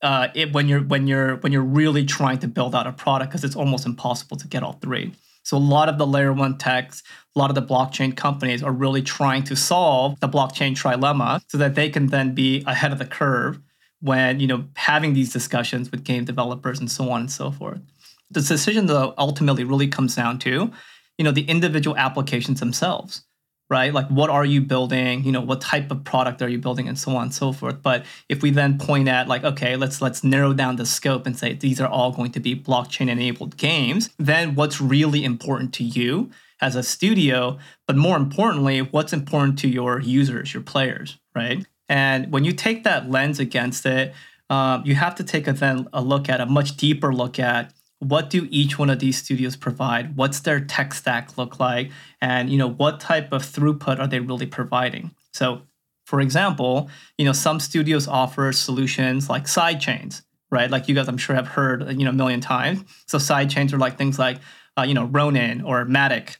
[0.00, 3.32] uh, it, when you're when you're when you're really trying to build out a product
[3.32, 5.12] because it's almost impossible to get all three.
[5.42, 7.02] So a lot of the layer one techs,
[7.34, 11.58] a lot of the blockchain companies are really trying to solve the blockchain trilemma so
[11.58, 13.58] that they can then be ahead of the curve
[14.00, 17.80] when you know having these discussions with game developers and so on and so forth.
[18.30, 20.70] The decision though ultimately really comes down to,
[21.16, 23.22] you know, the individual applications themselves
[23.70, 23.92] right?
[23.92, 25.24] Like what are you building?
[25.24, 27.82] You know, what type of product are you building and so on and so forth.
[27.82, 31.38] But if we then point at like, okay, let's let's narrow down the scope and
[31.38, 35.84] say these are all going to be blockchain enabled games, then what's really important to
[35.84, 41.64] you as a studio, but more importantly, what's important to your users, your players, right?
[41.88, 44.12] And when you take that lens against it,
[44.50, 47.72] um, you have to take a then a look at a much deeper look at
[48.00, 50.16] what do each one of these studios provide?
[50.16, 51.90] What's their tech stack look like?
[52.20, 55.14] And you know what type of throughput are they really providing?
[55.32, 55.62] So
[56.06, 60.70] for example you know some studios offer solutions like side chains right?
[60.70, 62.82] Like you guys i'm sure have heard you know a million times.
[63.06, 64.38] So side chains are like things like
[64.78, 66.36] uh, you know ronin or matic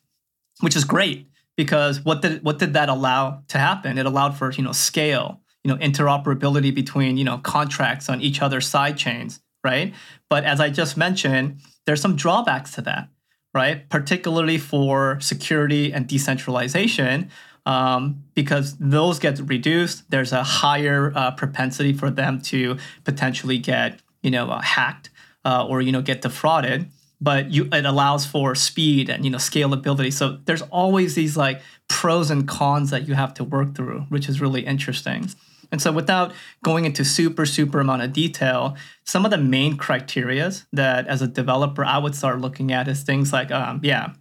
[0.61, 3.99] which is great because what did what did that allow to happen?
[3.99, 8.41] It allowed for you know scale you know interoperability between you know contracts on each
[8.41, 9.95] other's side chains right?
[10.29, 13.09] But as I just mentioned, there's some drawbacks to that,
[13.55, 13.89] right?
[13.89, 17.31] Particularly for security and decentralization,
[17.67, 20.11] um, because those get reduced.
[20.11, 25.11] There's a higher uh, propensity for them to potentially get, you know, uh, hacked
[25.45, 26.91] uh, or you know get defrauded.
[27.21, 30.13] But you, it allows for speed and you know scalability.
[30.13, 34.29] So there's always these like pros and cons that you have to work through, which
[34.29, 35.29] is really interesting.
[35.71, 40.65] And so, without going into super, super amount of detail, some of the main criterias
[40.73, 44.13] that as a developer I would start looking at is things like, um, yeah,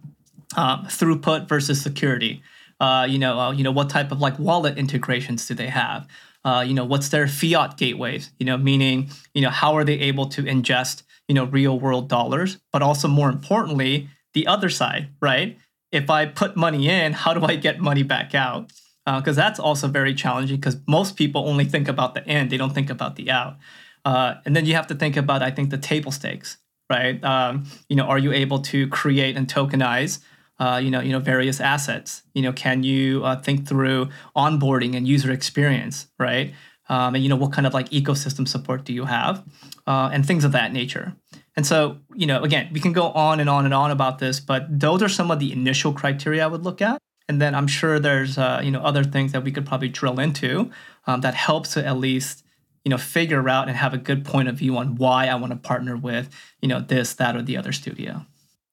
[0.56, 2.42] um, throughput versus security.
[2.80, 6.06] Uh, you know, uh, you know, what type of like wallet integrations do they have?
[6.44, 8.30] Uh, you know, what's their fiat gateways?
[8.38, 12.08] You know, meaning, you know, how are they able to ingest, you know, real world
[12.08, 12.58] dollars?
[12.72, 15.58] But also more importantly, the other side, right?
[15.90, 18.70] If I put money in, how do I get money back out?
[19.16, 22.56] Because uh, that's also very challenging because most people only think about the end, they
[22.56, 23.56] don't think about the out.
[24.04, 26.58] Uh, and then you have to think about, I think, the table stakes,
[26.90, 27.22] right?
[27.24, 30.20] Um, you know, are you able to create and tokenize,
[30.58, 32.22] uh, you know, you know, various assets?
[32.34, 36.54] You know, can you uh, think through onboarding and user experience, right?
[36.90, 39.44] Um, and you know, what kind of like ecosystem support do you have,
[39.86, 41.14] uh, and things of that nature.
[41.54, 44.40] And so, you know, again, we can go on and on and on about this,
[44.40, 46.98] but those are some of the initial criteria I would look at.
[47.28, 50.18] And then I'm sure there's uh, you know other things that we could probably drill
[50.18, 50.70] into
[51.06, 52.44] um, that helps to at least
[52.84, 55.52] you know figure out and have a good point of view on why I want
[55.52, 58.24] to partner with you know this, that, or the other studio.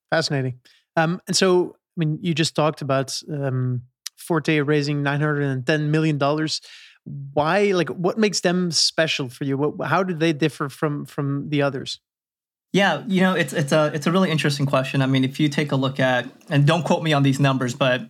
[0.10, 0.60] Fascinating.
[0.96, 3.82] Um, and so, I mean, you just talked about um,
[4.16, 6.62] Forte raising 910 million dollars.
[7.34, 7.72] Why?
[7.74, 9.58] Like, what makes them special for you?
[9.58, 12.00] What, how do they differ from from the others?
[12.74, 15.02] Yeah, you know, it's it's a it's a really interesting question.
[15.02, 17.74] I mean, if you take a look at and don't quote me on these numbers,
[17.74, 18.10] but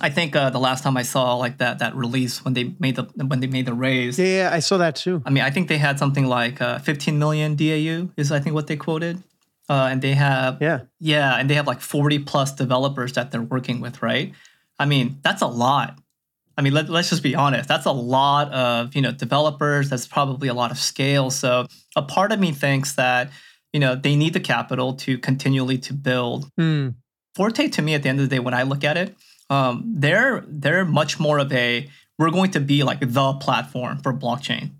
[0.00, 2.96] I think uh, the last time I saw like that that release when they made
[2.96, 4.18] the when they made the raise.
[4.18, 5.22] Yeah, yeah I saw that too.
[5.24, 8.54] I mean, I think they had something like uh, 15 million DAU is I think
[8.54, 9.22] what they quoted,
[9.68, 13.42] uh, and they have yeah yeah, and they have like 40 plus developers that they're
[13.42, 14.32] working with, right?
[14.80, 15.98] I mean, that's a lot.
[16.56, 17.68] I mean, let, let's just be honest.
[17.68, 19.90] That's a lot of you know developers.
[19.90, 21.30] That's probably a lot of scale.
[21.30, 23.30] So a part of me thinks that
[23.72, 26.50] you know they need the capital to continually to build.
[26.58, 26.96] Mm.
[27.36, 29.14] Forte to me at the end of the day, when I look at it
[29.50, 34.12] um, they're they're much more of a we're going to be like the platform for
[34.12, 34.72] blockchain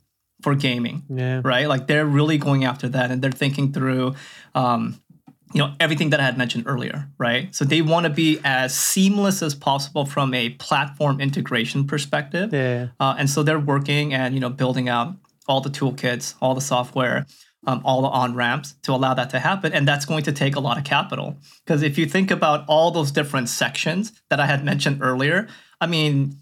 [0.42, 1.40] for gaming yeah.
[1.44, 4.14] right like they're really going after that and they're thinking through
[4.54, 5.00] um,
[5.52, 8.76] you know everything that i had mentioned earlier right so they want to be as
[8.76, 12.88] seamless as possible from a platform integration perspective yeah.
[13.00, 15.14] Uh, and so they're working and you know building out
[15.48, 17.26] all the toolkits all the software
[17.66, 19.72] um, all the on ramps to allow that to happen.
[19.72, 21.36] And that's going to take a lot of capital.
[21.64, 25.48] Because if you think about all those different sections that I had mentioned earlier,
[25.80, 26.36] I mean,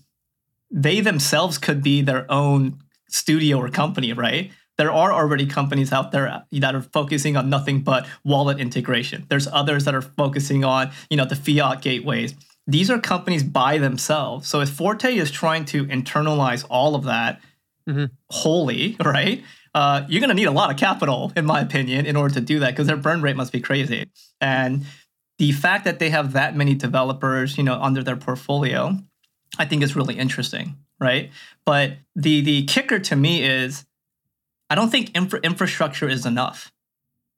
[0.71, 4.51] they themselves could be their own studio or company, right?
[4.79, 9.27] There are already companies out there that are focusing on nothing but wallet integration.
[9.29, 12.35] There's others that are focusing on, you know, the fiat gateways.
[12.67, 14.49] These are companies by themselves.
[14.49, 17.41] So if Forte is trying to internalize all of that
[17.89, 18.07] mm-hmm.
[18.31, 19.45] wholly, right?
[19.75, 22.41] Uh, you're going to need a lot of capital, in my opinion, in order to
[22.41, 24.11] do that because their burn rate must be crazy.
[24.41, 24.85] And
[25.39, 28.99] the fact that they have that many developers, you know, under their portfolio,
[29.59, 31.31] I think is really interesting, right?
[31.65, 33.85] But the the kicker to me is,
[34.69, 36.73] I don't think infra- infrastructure is enough,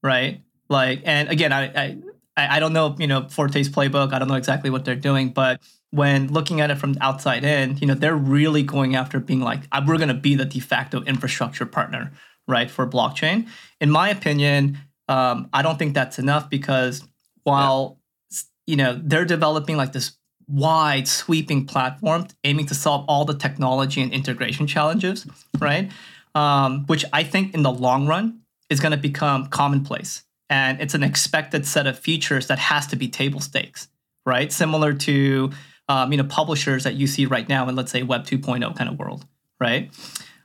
[0.03, 0.41] right?
[0.69, 1.99] Like, and again, I, I
[2.37, 4.13] I don't know, you know, Forte's playbook.
[4.13, 5.61] I don't know exactly what they're doing, but
[5.95, 9.41] when looking at it from the outside in, you know, they're really going after being
[9.41, 12.11] like, uh, we're going to be the de facto infrastructure partner,
[12.49, 13.47] right, for blockchain.
[13.81, 14.79] In my opinion,
[15.09, 17.07] um, I don't think that's enough because
[17.45, 18.39] while, yeah.
[18.67, 20.19] you know, they're developing like this
[20.49, 25.27] wide sweeping platform aiming to solve all the technology and integration challenges,
[25.61, 25.93] right?
[26.35, 30.25] Um, which I think in the long run is going to become commonplace.
[30.51, 33.89] And it's an expected set of features that has to be table stakes,
[34.27, 34.53] right?
[34.53, 35.53] Similar to
[35.89, 38.91] um, you know publishers that you see right now in let's say Web 2.0 kind
[38.91, 39.27] of world,
[39.61, 39.91] right?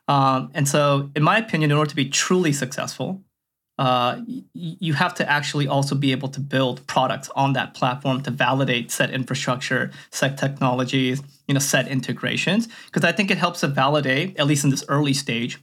[0.08, 3.22] Um, and so, in my opinion, in order to be truly successful,
[3.78, 8.22] uh, y- you have to actually also be able to build products on that platform
[8.24, 12.68] to validate set infrastructure, set technologies, you know, set integrations.
[12.88, 15.60] Because I think it helps to validate, at least in this early stage,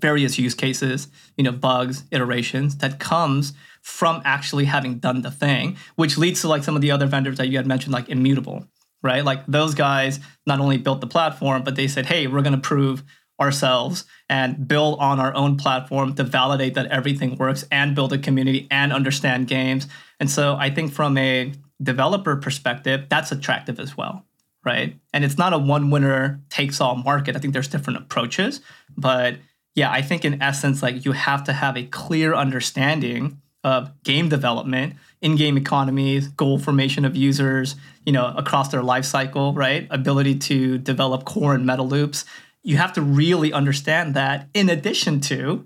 [0.00, 5.76] various use cases, you know, bugs, iterations that comes from actually having done the thing,
[5.96, 8.66] which leads to like some of the other vendors that you had mentioned, like Immutable,
[9.02, 9.24] right?
[9.24, 12.58] Like those guys not only built the platform, but they said, hey, we're going to
[12.60, 13.02] prove
[13.40, 18.18] ourselves and build on our own platform to validate that everything works and build a
[18.18, 19.88] community and understand games.
[20.18, 24.26] And so I think from a developer perspective, that's attractive as well,
[24.64, 24.94] right?
[25.14, 27.34] And it's not a one winner takes all market.
[27.34, 28.60] I think there's different approaches,
[28.96, 29.36] but
[29.74, 34.28] yeah, I think in essence, like you have to have a clear understanding of game
[34.28, 39.86] development, in-game economies, goal formation of users, you know, across their life cycle, right?
[39.90, 42.24] Ability to develop core and meta loops.
[42.62, 45.64] You have to really understand that in addition to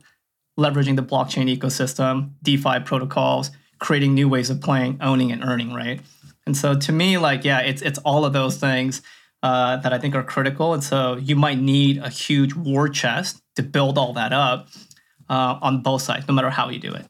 [0.58, 6.00] leveraging the blockchain ecosystem, DeFi protocols, creating new ways of playing, owning and earning, right?
[6.46, 9.02] And so to me, like, yeah, it's it's all of those things
[9.42, 10.74] uh, that I think are critical.
[10.74, 14.68] And so you might need a huge war chest to build all that up
[15.28, 17.06] uh, on both sides, no matter how you do it.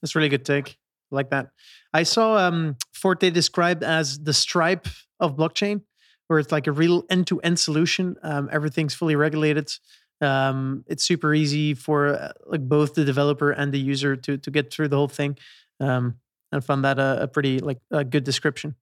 [0.00, 0.78] That's really good take.
[1.12, 1.50] I like that.
[1.96, 4.86] I saw um, Forte described as the Stripe
[5.18, 5.80] of blockchain,
[6.26, 8.16] where it's like a real end-to-end solution.
[8.22, 9.72] Um, everything's fully regulated.
[10.20, 14.50] Um, it's super easy for uh, like both the developer and the user to to
[14.50, 15.38] get through the whole thing.
[15.80, 16.16] Um,
[16.52, 18.74] I found that a, a pretty like a good description.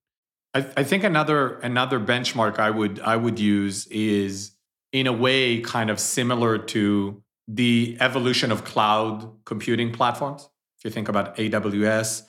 [0.53, 4.51] I, I think another another benchmark I would I would use is
[4.91, 10.91] in a way kind of similar to the evolution of cloud computing platforms If you
[10.91, 12.23] think about AWS,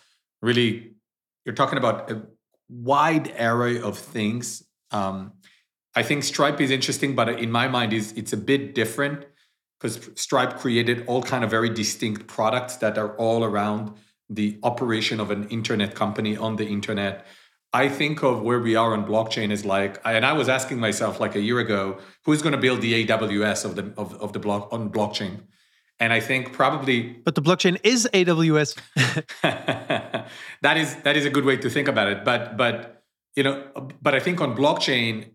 [0.46, 0.94] really,
[1.44, 2.22] you're talking about a
[2.68, 4.62] wide array of things.
[4.90, 5.32] Um,
[5.94, 9.26] I think Stripe is interesting, but in my mind, is it's a bit different
[9.78, 13.92] because Stripe created all kind of very distinct products that are all around
[14.28, 17.26] the operation of an internet company on the internet.
[17.72, 21.20] I think of where we are on blockchain is like, and I was asking myself
[21.20, 24.38] like a year ago, who's going to build the AWS of the of, of the
[24.38, 25.42] block on blockchain?
[25.98, 28.76] And I think probably But the blockchain is AWS.
[30.62, 32.24] that is that is a good way to think about it.
[32.24, 33.02] But but
[33.34, 33.64] you know,
[34.02, 35.30] but I think on blockchain,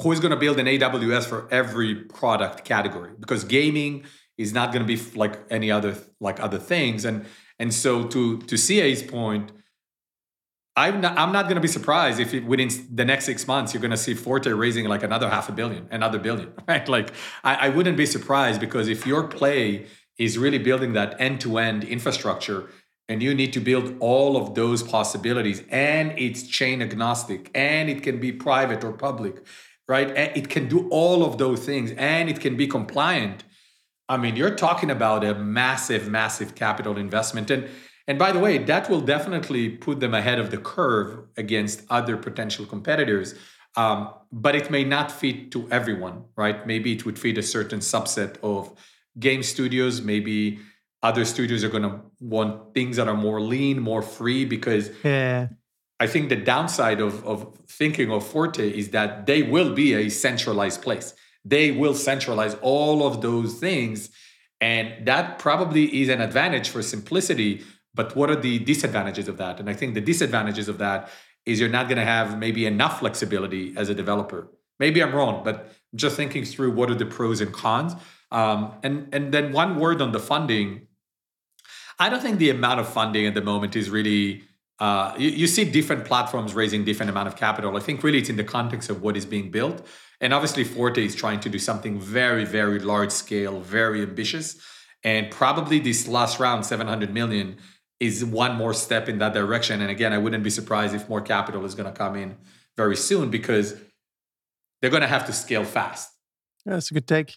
[0.00, 3.12] who is going to build an AWS for every product category?
[3.18, 4.04] Because gaming
[4.38, 7.04] is not going to be like any other like other things.
[7.04, 7.26] And
[7.58, 9.52] and so to to CA's point,
[10.74, 13.74] I'm not, I'm not going to be surprised if it, within the next six months
[13.74, 16.88] you're going to see Forte raising like another half a billion, another billion, right?
[16.88, 17.12] Like
[17.44, 19.86] I, I wouldn't be surprised because if your play
[20.18, 22.70] is really building that end-to-end infrastructure,
[23.08, 28.02] and you need to build all of those possibilities, and it's chain agnostic, and it
[28.02, 29.44] can be private or public,
[29.88, 30.08] right?
[30.08, 33.44] And it can do all of those things, and it can be compliant.
[34.08, 37.68] I mean, you're talking about a massive, massive capital investment, and
[38.06, 42.16] and by the way, that will definitely put them ahead of the curve against other
[42.16, 43.34] potential competitors.
[43.76, 46.66] Um, but it may not fit to everyone, right?
[46.66, 48.72] Maybe it would fit a certain subset of
[49.18, 50.02] game studios.
[50.02, 50.58] Maybe
[51.02, 55.48] other studios are going to want things that are more lean, more free, because yeah.
[55.98, 60.08] I think the downside of, of thinking of Forte is that they will be a
[60.08, 61.14] centralized place.
[61.44, 64.10] They will centralize all of those things.
[64.60, 67.64] And that probably is an advantage for simplicity
[67.94, 69.60] but what are the disadvantages of that?
[69.60, 71.10] And I think the disadvantages of that
[71.44, 74.48] is you're not going to have maybe enough flexibility as a developer.
[74.78, 77.94] Maybe I'm wrong, but just thinking through what are the pros and cons.
[78.30, 80.86] Um, and and then one word on the funding.
[81.98, 84.44] I don't think the amount of funding at the moment is really.
[84.78, 87.76] Uh, you, you see different platforms raising different amount of capital.
[87.76, 89.86] I think really it's in the context of what is being built,
[90.20, 94.56] and obviously Forte is trying to do something very very large scale, very ambitious.
[95.04, 97.58] And probably this last round, 700 million,
[98.02, 99.80] is one more step in that direction.
[99.80, 102.36] And again, I wouldn't be surprised if more capital is going to come in
[102.76, 103.76] very soon because
[104.80, 106.10] they're going to have to scale fast.
[106.66, 107.36] Yeah, that's a good take.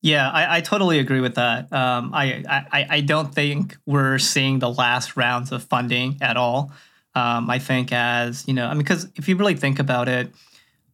[0.00, 1.70] Yeah, I, I totally agree with that.
[1.70, 6.72] Um, I, I I don't think we're seeing the last rounds of funding at all.
[7.14, 10.32] Um, I think as you know, I mean, because if you really think about it,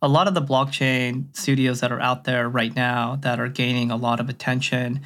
[0.02, 3.92] a lot of the blockchain studios that are out there right now that are gaining
[3.92, 5.02] a lot of attention,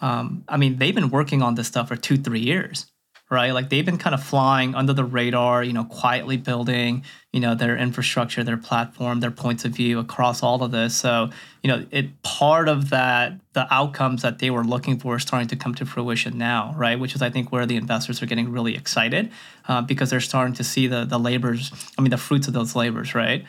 [0.00, 2.91] um, I mean, they've been working on this stuff for two, three years
[3.32, 3.52] right?
[3.52, 7.02] Like they've been kind of flying under the radar, you know, quietly building,
[7.32, 10.94] you know, their infrastructure, their platform, their points of view across all of this.
[10.94, 11.30] So,
[11.62, 15.48] you know, it part of that, the outcomes that they were looking for is starting
[15.48, 17.00] to come to fruition now, right?
[17.00, 19.32] Which is, I think, where the investors are getting really excited
[19.66, 22.76] uh, because they're starting to see the the labors, I mean, the fruits of those
[22.76, 23.46] labors, right?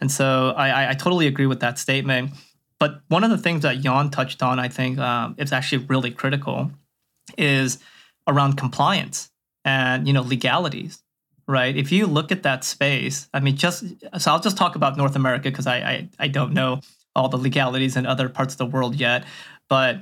[0.00, 2.30] And so, I, I totally agree with that statement.
[2.78, 6.12] But one of the things that Jan touched on, I think, um, is actually really
[6.12, 6.70] critical,
[7.36, 7.78] is
[8.26, 9.30] around compliance
[9.64, 11.00] and you know legalities
[11.46, 11.76] right?
[11.76, 13.84] If you look at that space i mean just
[14.18, 16.80] so i'll just talk about north america because I, I, I don't know
[17.16, 19.24] all the legalities in other parts of the world yet.
[19.68, 20.00] But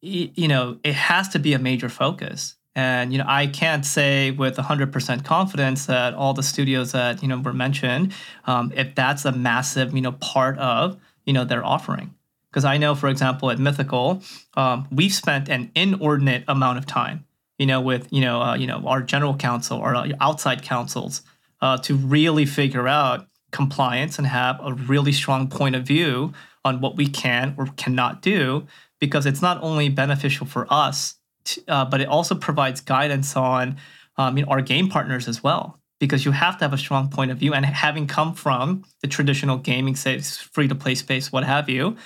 [0.00, 2.56] you know it has to be a major focus.
[2.76, 7.28] And you know i can't say with 100% confidence that all the studios that you
[7.28, 8.12] know were mentioned
[8.46, 12.14] um, if that's a massive you know part of you know their offering
[12.54, 14.22] because I know, for example, at Mythical,
[14.56, 17.24] um, we've spent an inordinate amount of time,
[17.58, 21.22] you know, with you know, uh, you know, our general counsel or uh, outside counsels
[21.60, 26.32] uh, to really figure out compliance and have a really strong point of view
[26.64, 28.68] on what we can or cannot do,
[29.00, 33.76] because it's not only beneficial for us, to, uh, but it also provides guidance on
[34.16, 37.08] um, you know, our game partners as well because you have to have a strong
[37.08, 41.32] point of view and having come from the traditional gaming space free to play space
[41.32, 41.96] what have you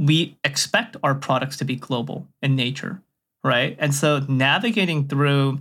[0.00, 3.02] we expect our products to be global in nature,
[3.44, 3.76] right?
[3.78, 5.60] And so navigating through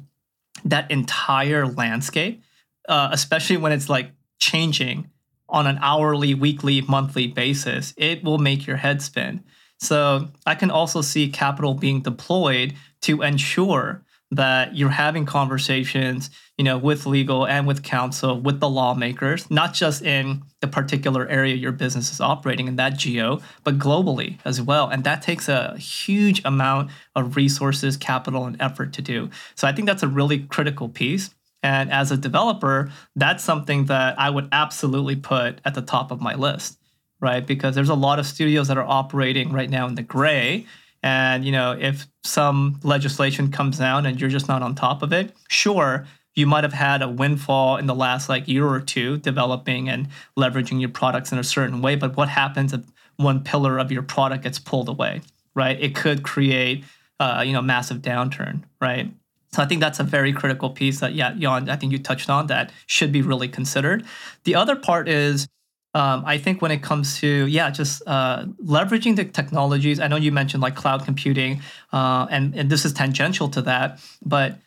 [0.64, 2.42] that entire landscape,
[2.88, 5.10] uh, especially when it's like changing
[5.50, 9.44] on an hourly, weekly, monthly basis, it will make your head spin.
[9.78, 16.64] So I can also see capital being deployed to ensure that you're having conversations, you
[16.64, 21.56] know, with legal and with counsel, with the lawmakers, not just in the particular area
[21.56, 24.88] your business is operating in that geo, but globally as well.
[24.88, 29.30] And that takes a huge amount of resources, capital, and effort to do.
[29.56, 31.32] So I think that's a really critical piece.
[31.64, 36.22] And as a developer, that's something that I would absolutely put at the top of
[36.22, 36.78] my list,
[37.20, 37.46] right?
[37.46, 40.68] Because there's a lot of studios that are operating right now in the gray
[41.04, 45.14] and you know, if some legislation comes down and you're just not on top of
[45.14, 49.18] it, sure, you might have had a windfall in the last like year or two
[49.18, 51.96] developing and leveraging your products in a certain way.
[51.96, 52.82] But what happens if
[53.18, 55.22] one pillar of your product gets pulled away,
[55.56, 55.80] right?
[55.80, 56.84] It could create
[57.20, 59.12] uh, you know massive downturn, right?
[59.52, 62.30] So I think that's a very critical piece that yeah, Jan, I think you touched
[62.30, 64.06] on that should be really considered.
[64.44, 65.48] The other part is
[65.96, 70.00] um, I think when it comes to yeah, just uh, leveraging the technologies.
[70.00, 71.62] I know you mentioned like cloud computing,
[71.92, 74.60] uh, and and this is tangential to that, but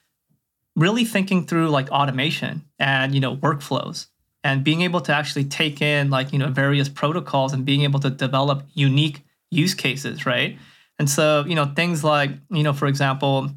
[0.74, 4.06] really thinking through like automation and you know workflows
[4.42, 8.00] and being able to actually take in like you know various protocols and being able
[8.00, 10.58] to develop unique use cases, right?
[10.98, 13.48] And so you know things like you know for example,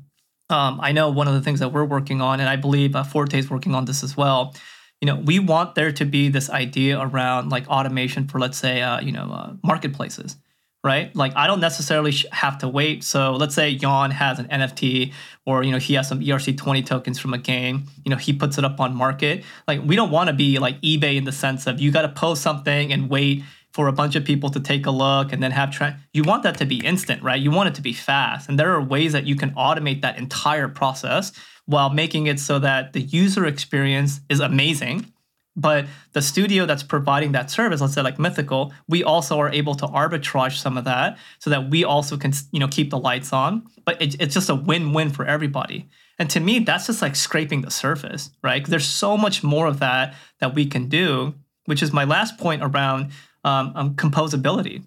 [0.51, 3.03] um, I know one of the things that we're working on, and I believe uh,
[3.03, 4.53] Forte is working on this as well
[5.01, 8.81] you know, we want there to be this idea around like automation for, let's say,
[8.81, 10.37] uh, you know, uh, marketplaces,
[10.83, 11.15] right?
[11.15, 13.03] Like I don't necessarily have to wait.
[13.03, 15.13] So let's say Jan has an NFT
[15.45, 18.57] or, you know, he has some ERC20 tokens from a game, you know, he puts
[18.57, 19.43] it up on market.
[19.67, 22.09] Like we don't want to be like eBay in the sense of you got to
[22.09, 23.43] post something and wait
[23.75, 26.41] for a bunch of people to take a look and then have tra- you want
[26.43, 29.11] that to be instant right you want it to be fast and there are ways
[29.11, 31.31] that you can automate that entire process
[31.65, 35.11] while making it so that the user experience is amazing.
[35.57, 39.73] But the studio that's providing that service, let's say like Mythical, we also are able
[39.75, 43.31] to arbitrage some of that so that we also can, you know, keep the lights
[43.31, 43.65] on.
[43.85, 45.87] But it, it's just a win-win for everybody.
[46.19, 48.65] And to me, that's just like scraping the surface, right?
[48.65, 52.61] There's so much more of that that we can do, which is my last point
[52.61, 53.11] around
[53.45, 54.83] um, um, composability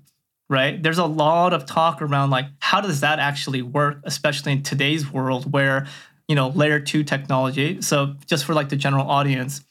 [0.50, 0.82] right?
[0.82, 5.12] There's a lot of talk around like how does that actually work, especially in today's
[5.12, 5.86] world where
[6.28, 9.64] you know layer two technology so just for like the general audience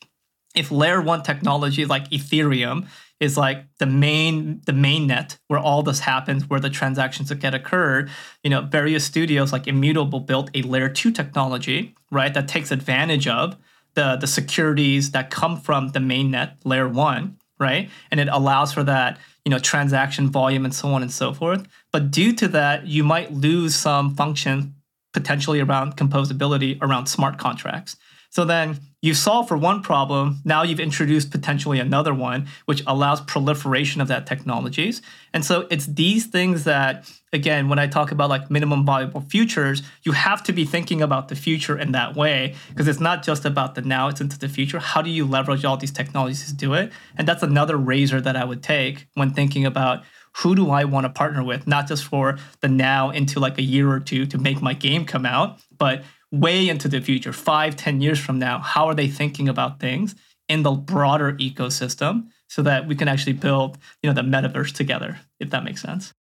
[0.56, 2.88] if layer one technology like ethereum
[3.20, 7.40] is like the main the main net where all this happens where the transactions that
[7.40, 8.10] get occurred
[8.44, 13.28] you know various studios like immutable built a layer two technology right that takes advantage
[13.28, 13.56] of
[13.94, 18.72] the the securities that come from the main net layer one right and it allows
[18.74, 21.66] for that you know, transaction volume and so on and so forth.
[21.94, 24.76] But due to that, you might lose some function
[25.14, 27.96] potentially around composability around smart contracts.
[28.30, 30.42] So then you solve for one problem.
[30.44, 35.02] Now you've introduced potentially another one, which allows proliferation of that technologies.
[35.34, 39.84] And so it's these things that, again, when I talk about like minimum viable futures,
[40.04, 43.46] you have to be thinking about the future in that way because it's not just
[43.46, 44.80] about the now, it's into the future.
[44.80, 46.92] How do you leverage all these technologies to do it?
[47.16, 50.04] And that's another razor that I would take when thinking about
[50.38, 53.64] who do I want to partner with, not just for the now into like a
[53.64, 57.76] year or two to make my game come out, but way into the future, five,
[57.76, 60.16] ten years from now, how are they thinking about things
[60.50, 65.20] in the broader ecosystem so that we can actually build, you know, the metaverse together,
[65.40, 66.14] if that makes sense.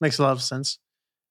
[0.00, 0.78] Makes a lot of sense.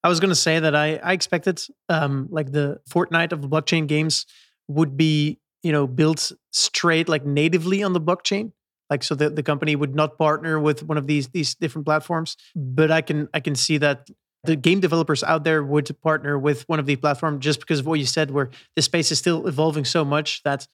[0.03, 3.87] I was going to say that I, I expected um, like the Fortnite of blockchain
[3.87, 4.25] games
[4.67, 8.51] would be, you know, built straight like natively on the blockchain
[8.89, 12.37] like so the, the company would not partner with one of these these different platforms
[12.55, 14.09] but i can i can see that
[14.45, 17.85] the game developers out there would partner with one of the platforms just because of
[17.85, 20.67] what you said, where the space is still evolving so much that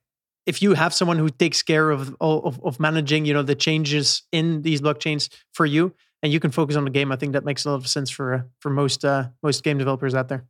[0.46, 4.24] if you have someone who takes care of, of of managing, you know, the changes
[4.32, 5.94] in these blockchains for you,
[6.24, 8.10] and you can focus on the game, I think that makes a lot of sense
[8.10, 10.46] for for most uh, most game developers out there.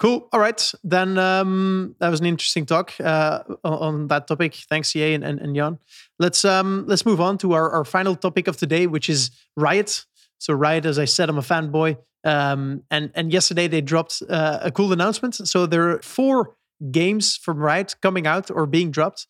[0.00, 0.28] Cool.
[0.32, 4.54] All right, then um, that was an interesting talk uh, on that topic.
[4.68, 5.78] Thanks, CA and, and, and Jan.
[6.18, 10.04] Let's um, let's move on to our, our final topic of today, which is Riot.
[10.38, 11.96] So Riot, as I said, I'm a fanboy.
[12.24, 15.34] Um, and and yesterday they dropped uh, a cool announcement.
[15.34, 16.56] So there are four
[16.90, 19.26] games from Riot coming out or being dropped,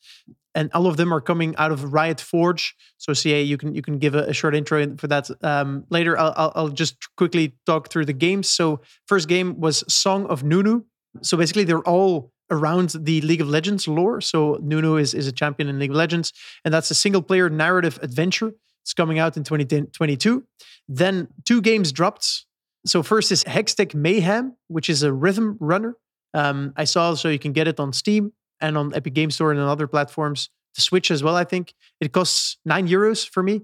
[0.55, 2.75] and all of them are coming out of Riot Forge.
[2.99, 6.17] So CA, you can you can give a, a short intro for that um, later.
[6.19, 8.49] I'll, I'll, I'll just quickly talk through the games.
[8.49, 10.85] So first game was Song of Nunu.
[11.23, 14.21] So basically they're all around the League of Legends lore.
[14.21, 16.33] So Nunu is is a champion in League of Legends,
[16.65, 18.53] and that's a single player narrative adventure.
[18.85, 20.45] It's coming out in 2022.
[20.89, 22.45] Then two games dropped
[22.87, 25.97] so first is Hextech Mayhem, which is a rhythm runner.
[26.35, 29.51] Um, I saw so you can get it on Steam and on Epic Game Store
[29.51, 30.51] and on other platforms.
[30.75, 31.73] The Switch as well, I think.
[32.01, 33.63] It costs nine euros for me.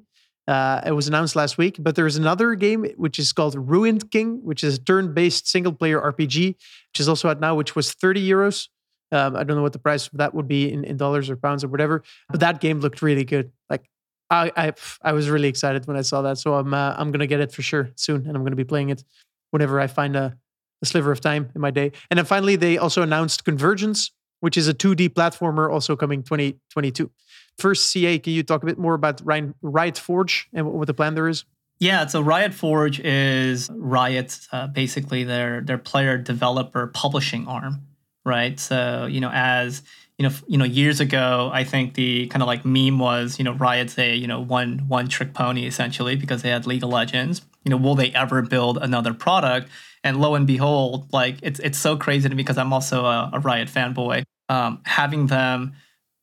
[0.48, 4.40] Uh, it was announced last week, but there's another game which is called Ruined King,
[4.42, 8.68] which is a turn-based single-player RPG, which is also out now, which was 30 euros.
[9.12, 11.36] Um, I don't know what the price of that would be in, in dollars or
[11.36, 13.52] pounds or whatever, but that game looked really good.
[13.68, 13.88] Like
[14.30, 14.72] I, I
[15.02, 16.38] I was really excited when I saw that.
[16.38, 18.90] So I'm uh, I'm gonna get it for sure soon, and I'm gonna be playing
[18.90, 19.04] it
[19.50, 20.36] whenever I find a,
[20.82, 21.92] a sliver of time in my day.
[22.10, 27.10] And then finally, they also announced Convergence, which is a 2D platformer, also coming 2022.
[27.58, 31.14] First, CA, can you talk a bit more about Riot Forge and what the plan
[31.14, 31.44] there is?
[31.80, 37.86] Yeah, so Riot Forge is Riot's uh, basically their their player developer publishing arm,
[38.24, 38.60] right?
[38.60, 39.82] So you know, as
[40.20, 43.44] you know, you know, years ago, I think the kind of like meme was, you
[43.44, 46.90] know, Riot's a you know one one trick pony essentially because they had League of
[46.90, 47.40] Legends.
[47.64, 49.70] You know, will they ever build another product?
[50.04, 53.30] And lo and behold, like it's it's so crazy to me because I'm also a,
[53.32, 54.24] a Riot fanboy.
[54.50, 55.72] Um, having them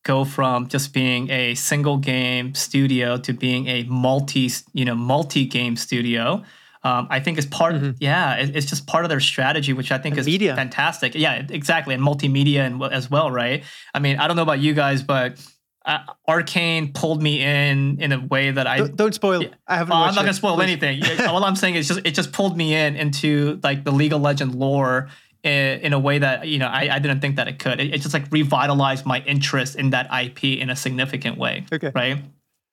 [0.04, 5.46] go from just being a single game studio to being a multi you know multi
[5.46, 6.44] game studio
[6.84, 7.76] um, I think is part.
[7.76, 7.92] Mm-hmm.
[8.00, 10.56] Yeah, it, it's just part of their strategy, which I think and is media.
[10.56, 11.16] fantastic.
[11.16, 13.64] Yeah, exactly, and multimedia and as well, right?
[13.94, 15.40] I mean, I don't know about you guys, but
[15.88, 19.44] uh, Arcane pulled me in in a way that I don't, don't spoil.
[19.44, 19.94] Yeah, I haven't.
[19.94, 21.02] Uh, I'm not gonna spoil anything.
[21.22, 24.22] All I'm saying is just it just pulled me in into like the League of
[24.22, 25.10] Legend lore
[25.44, 27.80] in, in a way that you know I, I didn't think that it could.
[27.80, 31.66] It, it just like revitalized my interest in that IP in a significant way.
[31.72, 31.92] Okay.
[31.96, 32.18] Right.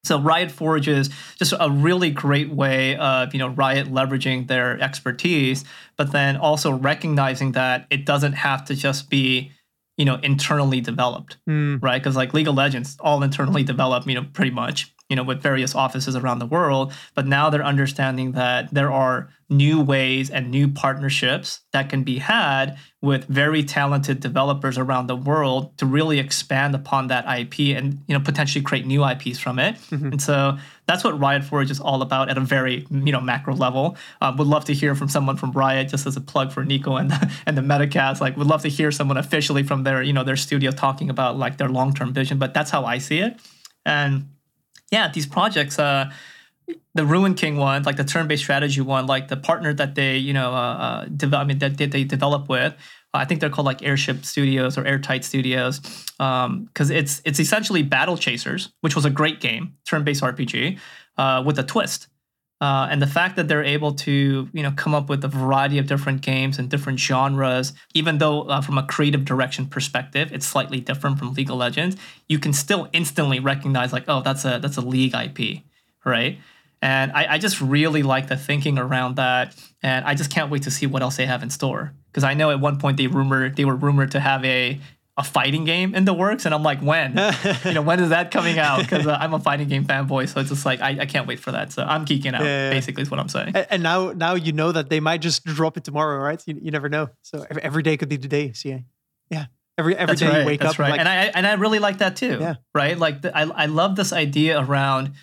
[0.05, 4.81] So Riot Forge is just a really great way of you know Riot leveraging their
[4.81, 5.65] expertise,
[5.97, 9.53] but then also recognizing that it doesn't have to just be
[9.97, 11.83] you know internally developed, mm.
[11.83, 12.03] right?
[12.03, 15.43] Because like League of Legends, all internally developed, you know, pretty much you know, with
[15.43, 16.93] various offices around the world.
[17.15, 22.19] But now they're understanding that there are new ways and new partnerships that can be
[22.19, 28.03] had with very talented developers around the world to really expand upon that IP and
[28.09, 29.75] you know potentially create new IPs from it.
[29.91, 30.13] Mm-hmm.
[30.13, 33.55] And so that's what Riot Forge is all about at a very you know macro
[33.55, 33.99] level.
[34.23, 36.97] Uh, would love to hear from someone from Riot, just as a plug for Nico
[36.97, 38.23] and the, and the Metacast.
[38.23, 41.37] Like, would love to hear someone officially from their you know their studio talking about
[41.37, 42.39] like their long term vision.
[42.39, 43.39] But that's how I see it.
[43.87, 44.31] And
[44.95, 46.11] yeah, these projects, uh,
[46.95, 50.33] the Ruin King one, like the turn-based strategy one, like the partner that they, you
[50.33, 52.75] know, uh, uh develop, I mean, that they, they develop with,
[53.13, 57.83] I think they're called like Airship Studios or Airtight Studios, because um, it's it's essentially
[57.83, 60.79] Battle Chasers, which was a great game, turn-based RPG,
[61.19, 62.09] uh, with a twist.
[62.65, 65.77] Uh, and the fact that they're able to, you know, come up with a variety
[65.77, 70.47] of different games and different genres, even though uh, from a creative direction perspective, it's
[70.47, 71.95] slightly different from League of Legends,
[72.27, 75.63] you can still instantly recognize like, oh, that's a that's a League IP,
[76.07, 76.39] right?
[76.81, 79.55] And I, I just really like the thinking around that.
[79.83, 81.93] And I just can't wait to see what else they have in store.
[82.11, 84.81] Because I know at one point they rumored they were rumored to have a
[85.17, 87.17] a fighting game in the works, and I'm like, when?
[87.65, 88.81] you know, when is that coming out?
[88.81, 91.39] Because uh, I'm a fighting game fanboy, so it's just like I, I can't wait
[91.39, 91.73] for that.
[91.73, 92.43] So I'm geeking out.
[92.43, 92.71] Yeah, yeah.
[92.71, 93.53] Basically, is what I'm saying.
[93.55, 96.43] And, and, now, now you know that they might just drop it tomorrow, right?
[96.47, 97.11] You, you never know.
[97.23, 98.53] So every, every day could be the day.
[98.53, 98.85] CA.
[99.31, 99.47] Yeah.
[99.77, 100.41] Every every That's day right.
[100.41, 100.79] you wake That's up.
[100.79, 100.91] right.
[100.91, 102.39] Like, and I and I really like that too.
[102.41, 102.55] Yeah.
[102.75, 102.97] Right.
[102.97, 105.15] Like the, I I love this idea around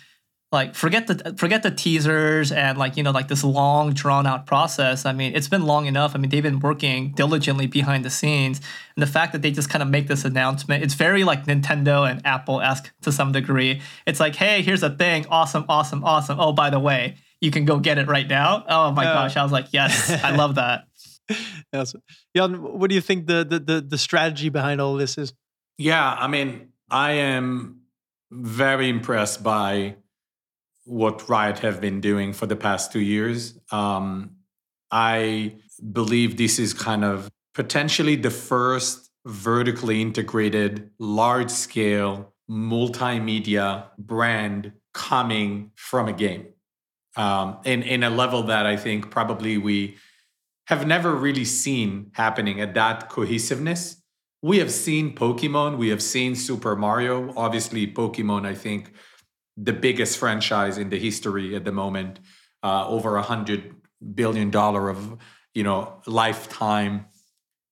[0.52, 4.46] like forget the forget the teasers and like you know like this long drawn out
[4.46, 5.06] process.
[5.06, 6.14] I mean it's been long enough.
[6.14, 8.60] I mean they've been working diligently behind the scenes.
[8.94, 12.08] And the fact that they just kind of make this announcement it's very like nintendo
[12.08, 13.80] and apple-esque to some degree.
[14.06, 15.24] It's like hey here's a thing.
[15.30, 16.38] Awesome awesome awesome.
[16.38, 18.64] Oh by the way you can go get it right now.
[18.68, 19.36] Oh my uh, gosh.
[19.36, 20.84] I was like yes i love that.
[21.72, 21.94] Yes.
[22.36, 25.32] Jan what do you think the, the the the strategy behind all this is?
[25.78, 27.80] Yeah i mean i am
[28.30, 29.96] very impressed by
[30.84, 33.58] what Riot have been doing for the past two years.
[33.70, 34.36] Um,
[34.90, 35.56] I
[35.92, 45.70] believe this is kind of potentially the first vertically integrated, large scale, multimedia brand coming
[45.76, 46.46] from a game.
[47.16, 49.96] Um, in, in a level that I think probably we
[50.66, 54.02] have never really seen happening at that cohesiveness.
[54.40, 57.32] We have seen Pokemon, we have seen Super Mario.
[57.36, 58.92] Obviously, Pokemon, I think,
[59.56, 62.18] the biggest franchise in the history at the moment,
[62.62, 63.74] uh, over a hundred
[64.14, 65.18] billion dollar of
[65.54, 67.06] you know lifetime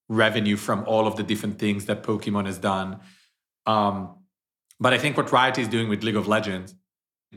[0.09, 2.99] revenue from all of the different things that Pokemon has done.
[3.65, 4.15] Um,
[4.79, 6.75] but I think what Riot is doing with League of Legends,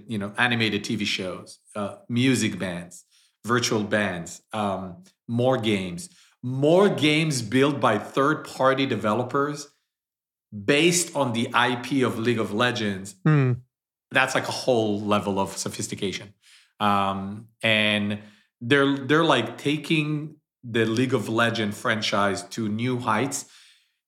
[0.09, 3.05] you know, animated TV shows, uh, music bands,
[3.45, 6.09] virtual bands, um, more games,
[6.43, 9.69] more games built by third-party developers
[10.65, 13.15] based on the IP of League of Legends.
[13.25, 13.61] Mm
[14.15, 16.35] that's like a whole level of sophistication.
[16.81, 18.21] Um, and
[18.61, 23.47] they're they're like taking the league of legend franchise to new heights.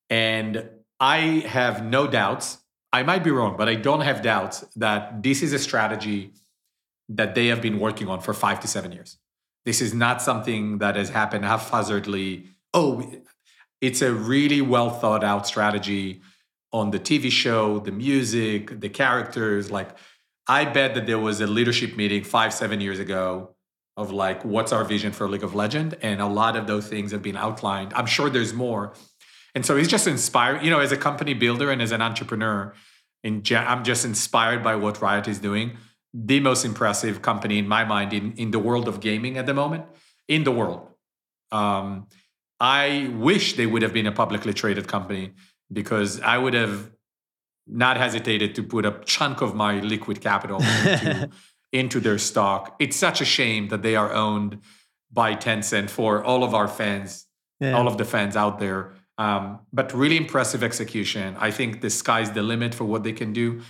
[0.09, 2.57] And i have no doubts
[2.91, 6.33] i might be wrong but i don't have doubts that this is a strategy
[7.09, 9.19] that they have been working on for five to seven years.
[9.65, 12.47] This is not something that has happened haphazardly.
[12.75, 13.13] Oh
[13.81, 16.23] it's a really well thought out strategy
[16.77, 19.71] on the TV show, the music, the characters.
[19.71, 19.97] Like,
[20.47, 23.55] I bet that there was a leadership meeting five, seven years ago
[23.97, 25.97] of like, what's our vision for League of Legend?
[26.03, 27.95] And a lot of those things have been outlined.
[27.95, 28.93] I'm sure there's more.
[29.55, 32.75] And so he's just inspired, you know, as a company builder and as an entrepreneur,
[33.25, 35.79] in I'm just inspired by what Riot is doing.
[36.13, 39.55] The most impressive company in my mind in, in the world of gaming at the
[39.55, 39.87] moment,
[40.29, 40.87] in the world.
[41.51, 42.09] Um,
[42.61, 45.33] I wish they would have been a publicly traded company
[45.73, 46.91] because I would have
[47.67, 51.31] not hesitated to put a chunk of my liquid capital into,
[51.73, 52.77] into their stock.
[52.79, 54.61] It's such a shame that they are owned
[55.13, 57.27] by Tencent for all of our fans,
[57.61, 57.73] yeah.
[57.73, 58.93] all of the fans out there.
[59.19, 61.37] Um, but really impressive execution.
[61.41, 63.63] I think the sky's the limit for what they can do.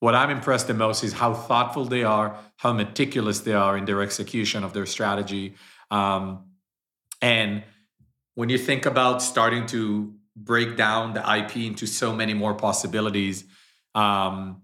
[0.00, 3.84] What I'm impressed the most is how thoughtful they are, how meticulous they are in
[3.84, 5.54] their execution of their strategy.
[5.90, 6.46] Um,
[7.20, 7.64] and
[8.34, 13.44] when you think about starting to break down the IP into so many more possibilities.
[13.94, 14.62] Um,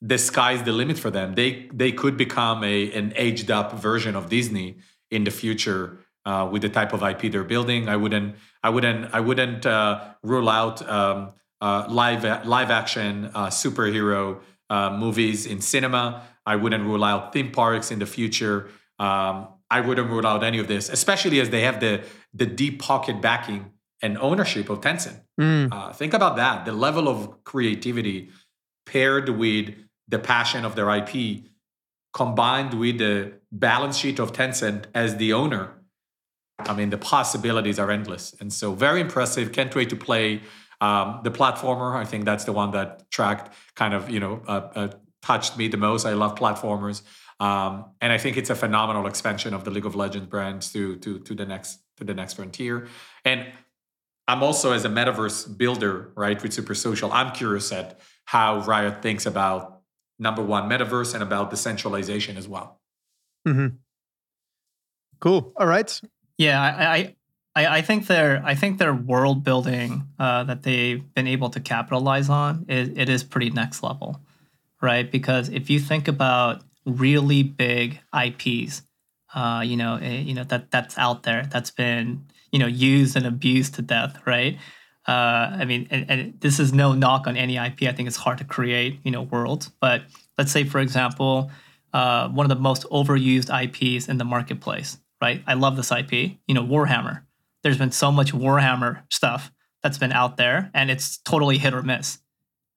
[0.00, 1.34] the sky's the limit for them.
[1.34, 4.78] They they could become a an aged up version of Disney
[5.10, 7.88] in the future uh, with the type of IP they're building.
[7.88, 13.46] I wouldn't I wouldn't I wouldn't uh, rule out um, uh, live live action uh,
[13.46, 14.40] superhero
[14.70, 16.22] uh, movies in cinema.
[16.46, 18.68] I wouldn't rule out theme parks in the future.
[18.98, 22.82] Um, I wouldn't rule out any of this, especially as they have the the deep
[22.82, 23.70] pocket backing
[24.04, 25.18] and ownership of Tencent.
[25.40, 25.72] Mm.
[25.72, 26.66] Uh, think about that.
[26.66, 28.28] The level of creativity
[28.84, 29.74] paired with
[30.06, 31.44] the passion of their IP,
[32.12, 35.64] combined with the balance sheet of Tencent as the owner.
[36.58, 38.34] I mean, the possibilities are endless.
[38.40, 39.52] And so, very impressive.
[39.52, 40.42] Can't wait to play
[40.82, 41.96] um, the platformer.
[41.96, 44.88] I think that's the one that tracked, kind of, you know, uh, uh,
[45.22, 46.04] touched me the most.
[46.04, 47.02] I love platformers.
[47.40, 50.96] Um, and I think it's a phenomenal expansion of the League of Legends brands to
[50.96, 52.86] to to the next to the next frontier.
[53.24, 53.46] And
[54.26, 59.02] I'm also as a metaverse builder, right, with Super Social, I'm curious at how Riot
[59.02, 59.82] thinks about
[60.18, 62.80] number one metaverse and about decentralization as well.
[63.46, 63.76] Mm-hmm.
[65.20, 65.52] Cool.
[65.56, 66.00] All right.
[66.38, 67.14] Yeah, I,
[67.54, 71.60] I, I think their I think their world building uh, that they've been able to
[71.60, 74.20] capitalize on is it is pretty next level,
[74.82, 75.10] right?
[75.10, 78.82] Because if you think about really big IPs,
[79.34, 83.16] uh, you know, eh, you know that that's out there that's been you know used
[83.16, 84.56] and abused to death, right?
[85.08, 87.82] Uh, I mean, and, and, this is no knock on any IP.
[87.82, 90.02] I think it's hard to create you know worlds, but
[90.38, 91.50] let's say for example,
[91.92, 95.42] uh, one of the most overused IPs in the marketplace, right?
[95.48, 96.12] I love this IP.
[96.46, 97.22] You know, Warhammer.
[97.64, 99.50] There's been so much Warhammer stuff
[99.82, 102.18] that's been out there, and it's totally hit or miss,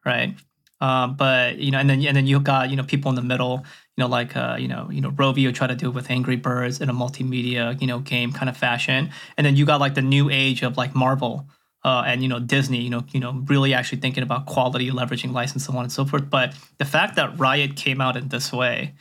[0.04, 0.34] right?
[0.82, 3.22] Um, but you know, and then and then you got you know people in the
[3.22, 3.64] middle,
[3.98, 6.36] you know, like uh, you know, you know, Rovio tried to do it with Angry
[6.36, 9.96] Birds in a multimedia you know game kind of fashion, and then you got like
[9.96, 11.48] the new age of like Marvel.
[11.84, 15.32] Uh, and you know Disney, you know, you know, really actually thinking about quality, leveraging
[15.32, 16.30] license, so on and so forth.
[16.30, 18.94] But the fact that Riot came out in this way,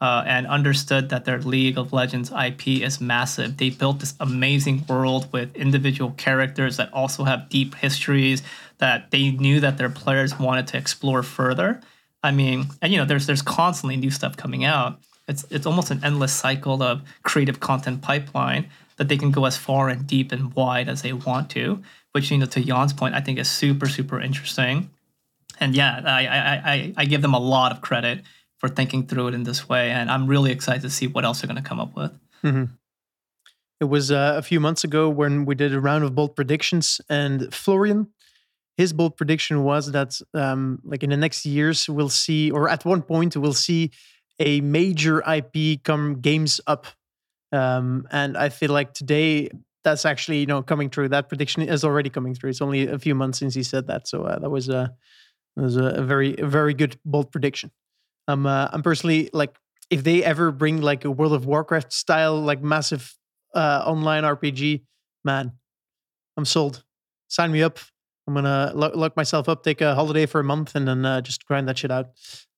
[0.00, 3.56] uh, and understood that their League of Legends IP is massive.
[3.56, 8.42] They built this amazing world with individual characters that also have deep histories
[8.78, 11.80] that they knew that their players wanted to explore further.
[12.22, 15.00] I mean, and you know, there's there's constantly new stuff coming out.
[15.28, 19.56] It's it's almost an endless cycle of creative content pipeline that they can go as
[19.56, 21.82] far and deep and wide as they want to.
[22.12, 24.90] Which you know, to Jan's point, I think is super super interesting.
[25.60, 28.22] And yeah, I I I, I give them a lot of credit
[28.58, 29.90] for thinking through it in this way.
[29.90, 32.12] And I'm really excited to see what else they're going to come up with.
[32.42, 32.64] Mm-hmm.
[33.80, 37.00] It was uh, a few months ago when we did a round of bold predictions,
[37.08, 38.08] and Florian,
[38.78, 42.84] his bold prediction was that, um, like in the next years, we'll see, or at
[42.84, 43.90] one point, we'll see
[44.38, 46.86] a major IP come games up.
[47.50, 49.50] Um, and I feel like today
[49.82, 51.08] that's actually you know coming true.
[51.08, 52.50] That prediction is already coming through.
[52.50, 54.94] It's only a few months since he said that, so uh, that was a
[55.56, 57.70] that was a, very very good bold prediction.
[58.28, 59.56] I'm uh, I'm personally like
[59.90, 63.16] if they ever bring like a World of Warcraft style like massive
[63.54, 64.82] uh, online RPG,
[65.24, 65.52] man,
[66.36, 66.84] I'm sold.
[67.28, 67.78] Sign me up.
[68.28, 71.22] I'm gonna lock, lock myself up, take a holiday for a month, and then uh,
[71.22, 72.10] just grind that shit out.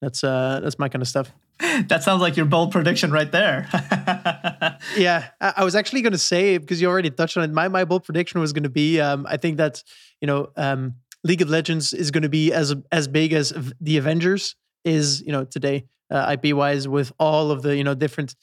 [0.02, 1.30] That's uh, that's my kind of stuff.
[1.86, 3.68] that sounds like your bold prediction right there.
[4.96, 7.52] yeah, I, I, was actually going to say because you already touched on it.
[7.52, 9.84] My my bold prediction was going to be, um, I think that
[10.20, 13.96] you know, um, League of Legends is going to be as as big as the
[13.96, 18.34] Avengers is you know today uh, IP wise with all of the you know different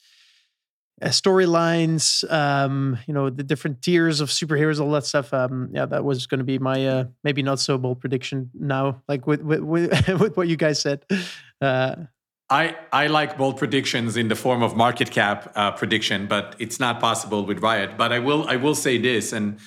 [1.03, 5.33] storylines, um, you know the different tiers of superheroes, all that stuff.
[5.33, 9.01] Um, yeah, that was going to be my uh, maybe not so bold prediction now,
[9.07, 11.05] like with with, with, with what you guys said.
[11.61, 11.95] Uh,
[12.49, 16.79] I, I like bold predictions in the form of market cap uh, prediction, but it's
[16.79, 17.97] not possible with Riot.
[17.97, 19.59] But I will I will say this, and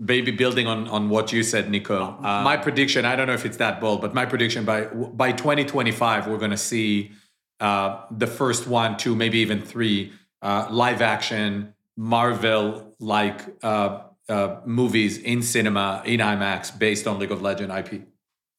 [0.00, 3.44] maybe building on on what you said nico uh, my prediction i don't know if
[3.44, 7.10] it's that bold but my prediction by by 2025 we're going to see
[7.58, 10.12] uh, the first one two maybe even three
[10.42, 17.32] uh, live action marvel like uh, uh, movies in cinema in imax based on league
[17.32, 18.06] of legend ip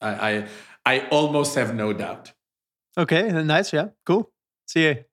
[0.02, 0.48] I, I
[0.86, 2.34] i almost have no doubt
[2.98, 4.32] okay nice yeah cool
[4.68, 5.04] see you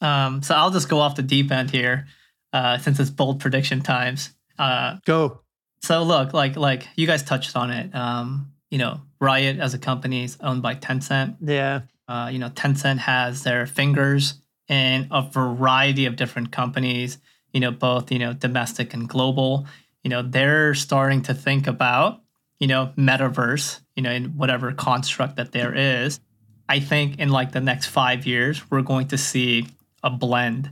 [0.00, 2.06] um, so i'll just go off the deep end here
[2.52, 5.40] uh, since it's bold prediction times uh, Go.
[5.82, 7.94] So look, like like you guys touched on it.
[7.94, 11.36] Um, you know, Riot as a company is owned by Tencent.
[11.40, 11.82] Yeah.
[12.08, 14.34] Uh, you know, Tencent has their fingers
[14.68, 17.18] in a variety of different companies.
[17.52, 19.66] You know, both you know domestic and global.
[20.02, 22.22] You know, they're starting to think about
[22.58, 23.80] you know metaverse.
[23.96, 26.20] You know, in whatever construct that there is.
[26.68, 29.66] I think in like the next five years, we're going to see
[30.02, 30.70] a blend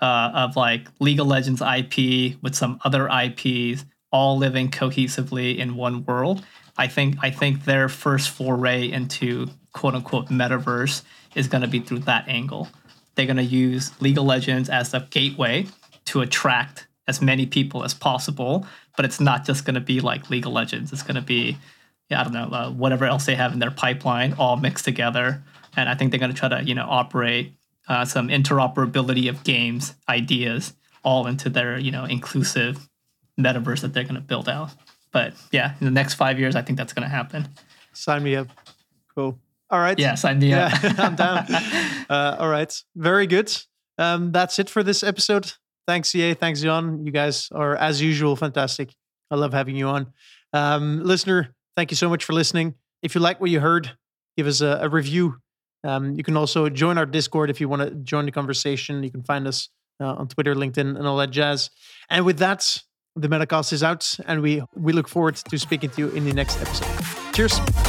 [0.00, 5.74] uh, of like League of Legends IP with some other IPs all living cohesively in
[5.76, 6.44] one world.
[6.76, 11.02] I think I think their first foray into quote unquote metaverse
[11.34, 12.68] is going to be through that angle.
[13.14, 15.66] They're going to use League of Legends as a gateway
[16.06, 20.30] to attract as many people as possible, but it's not just going to be like
[20.30, 20.92] League of Legends.
[20.92, 21.58] It's going to be
[22.10, 25.42] yeah, I don't know, uh, whatever else they have in their pipeline all mixed together.
[25.76, 27.54] And I think they're going to try to, you know, operate
[27.88, 32.88] uh, some interoperability of games ideas all into their you know inclusive
[33.40, 34.70] metaverse that they're going to build out.
[35.10, 37.48] But yeah, in the next five years, I think that's going to happen.
[37.92, 38.48] Sign me up.
[39.14, 39.38] Cool.
[39.72, 39.98] All right.
[39.98, 40.98] Yeah, sign me yeah, up.
[40.98, 41.46] I'm down.
[42.10, 42.70] Uh, all right.
[42.94, 43.50] Very good.
[43.96, 45.54] Um, that's it for this episode.
[45.88, 46.34] Thanks, CA.
[46.34, 47.06] Thanks, John.
[47.06, 48.94] You guys are, as usual, fantastic.
[49.30, 50.12] I love having you on.
[50.52, 52.74] Um, listener, thank you so much for listening.
[53.00, 53.92] If you like what you heard,
[54.36, 55.36] give us a, a review
[55.84, 59.02] um, you can also join our Discord if you want to join the conversation.
[59.02, 59.68] You can find us
[60.00, 61.70] uh, on Twitter, LinkedIn, and all that jazz.
[62.08, 62.82] And with that,
[63.16, 66.32] the Metacast is out, and we we look forward to speaking to you in the
[66.32, 67.34] next episode.
[67.34, 67.81] Cheers.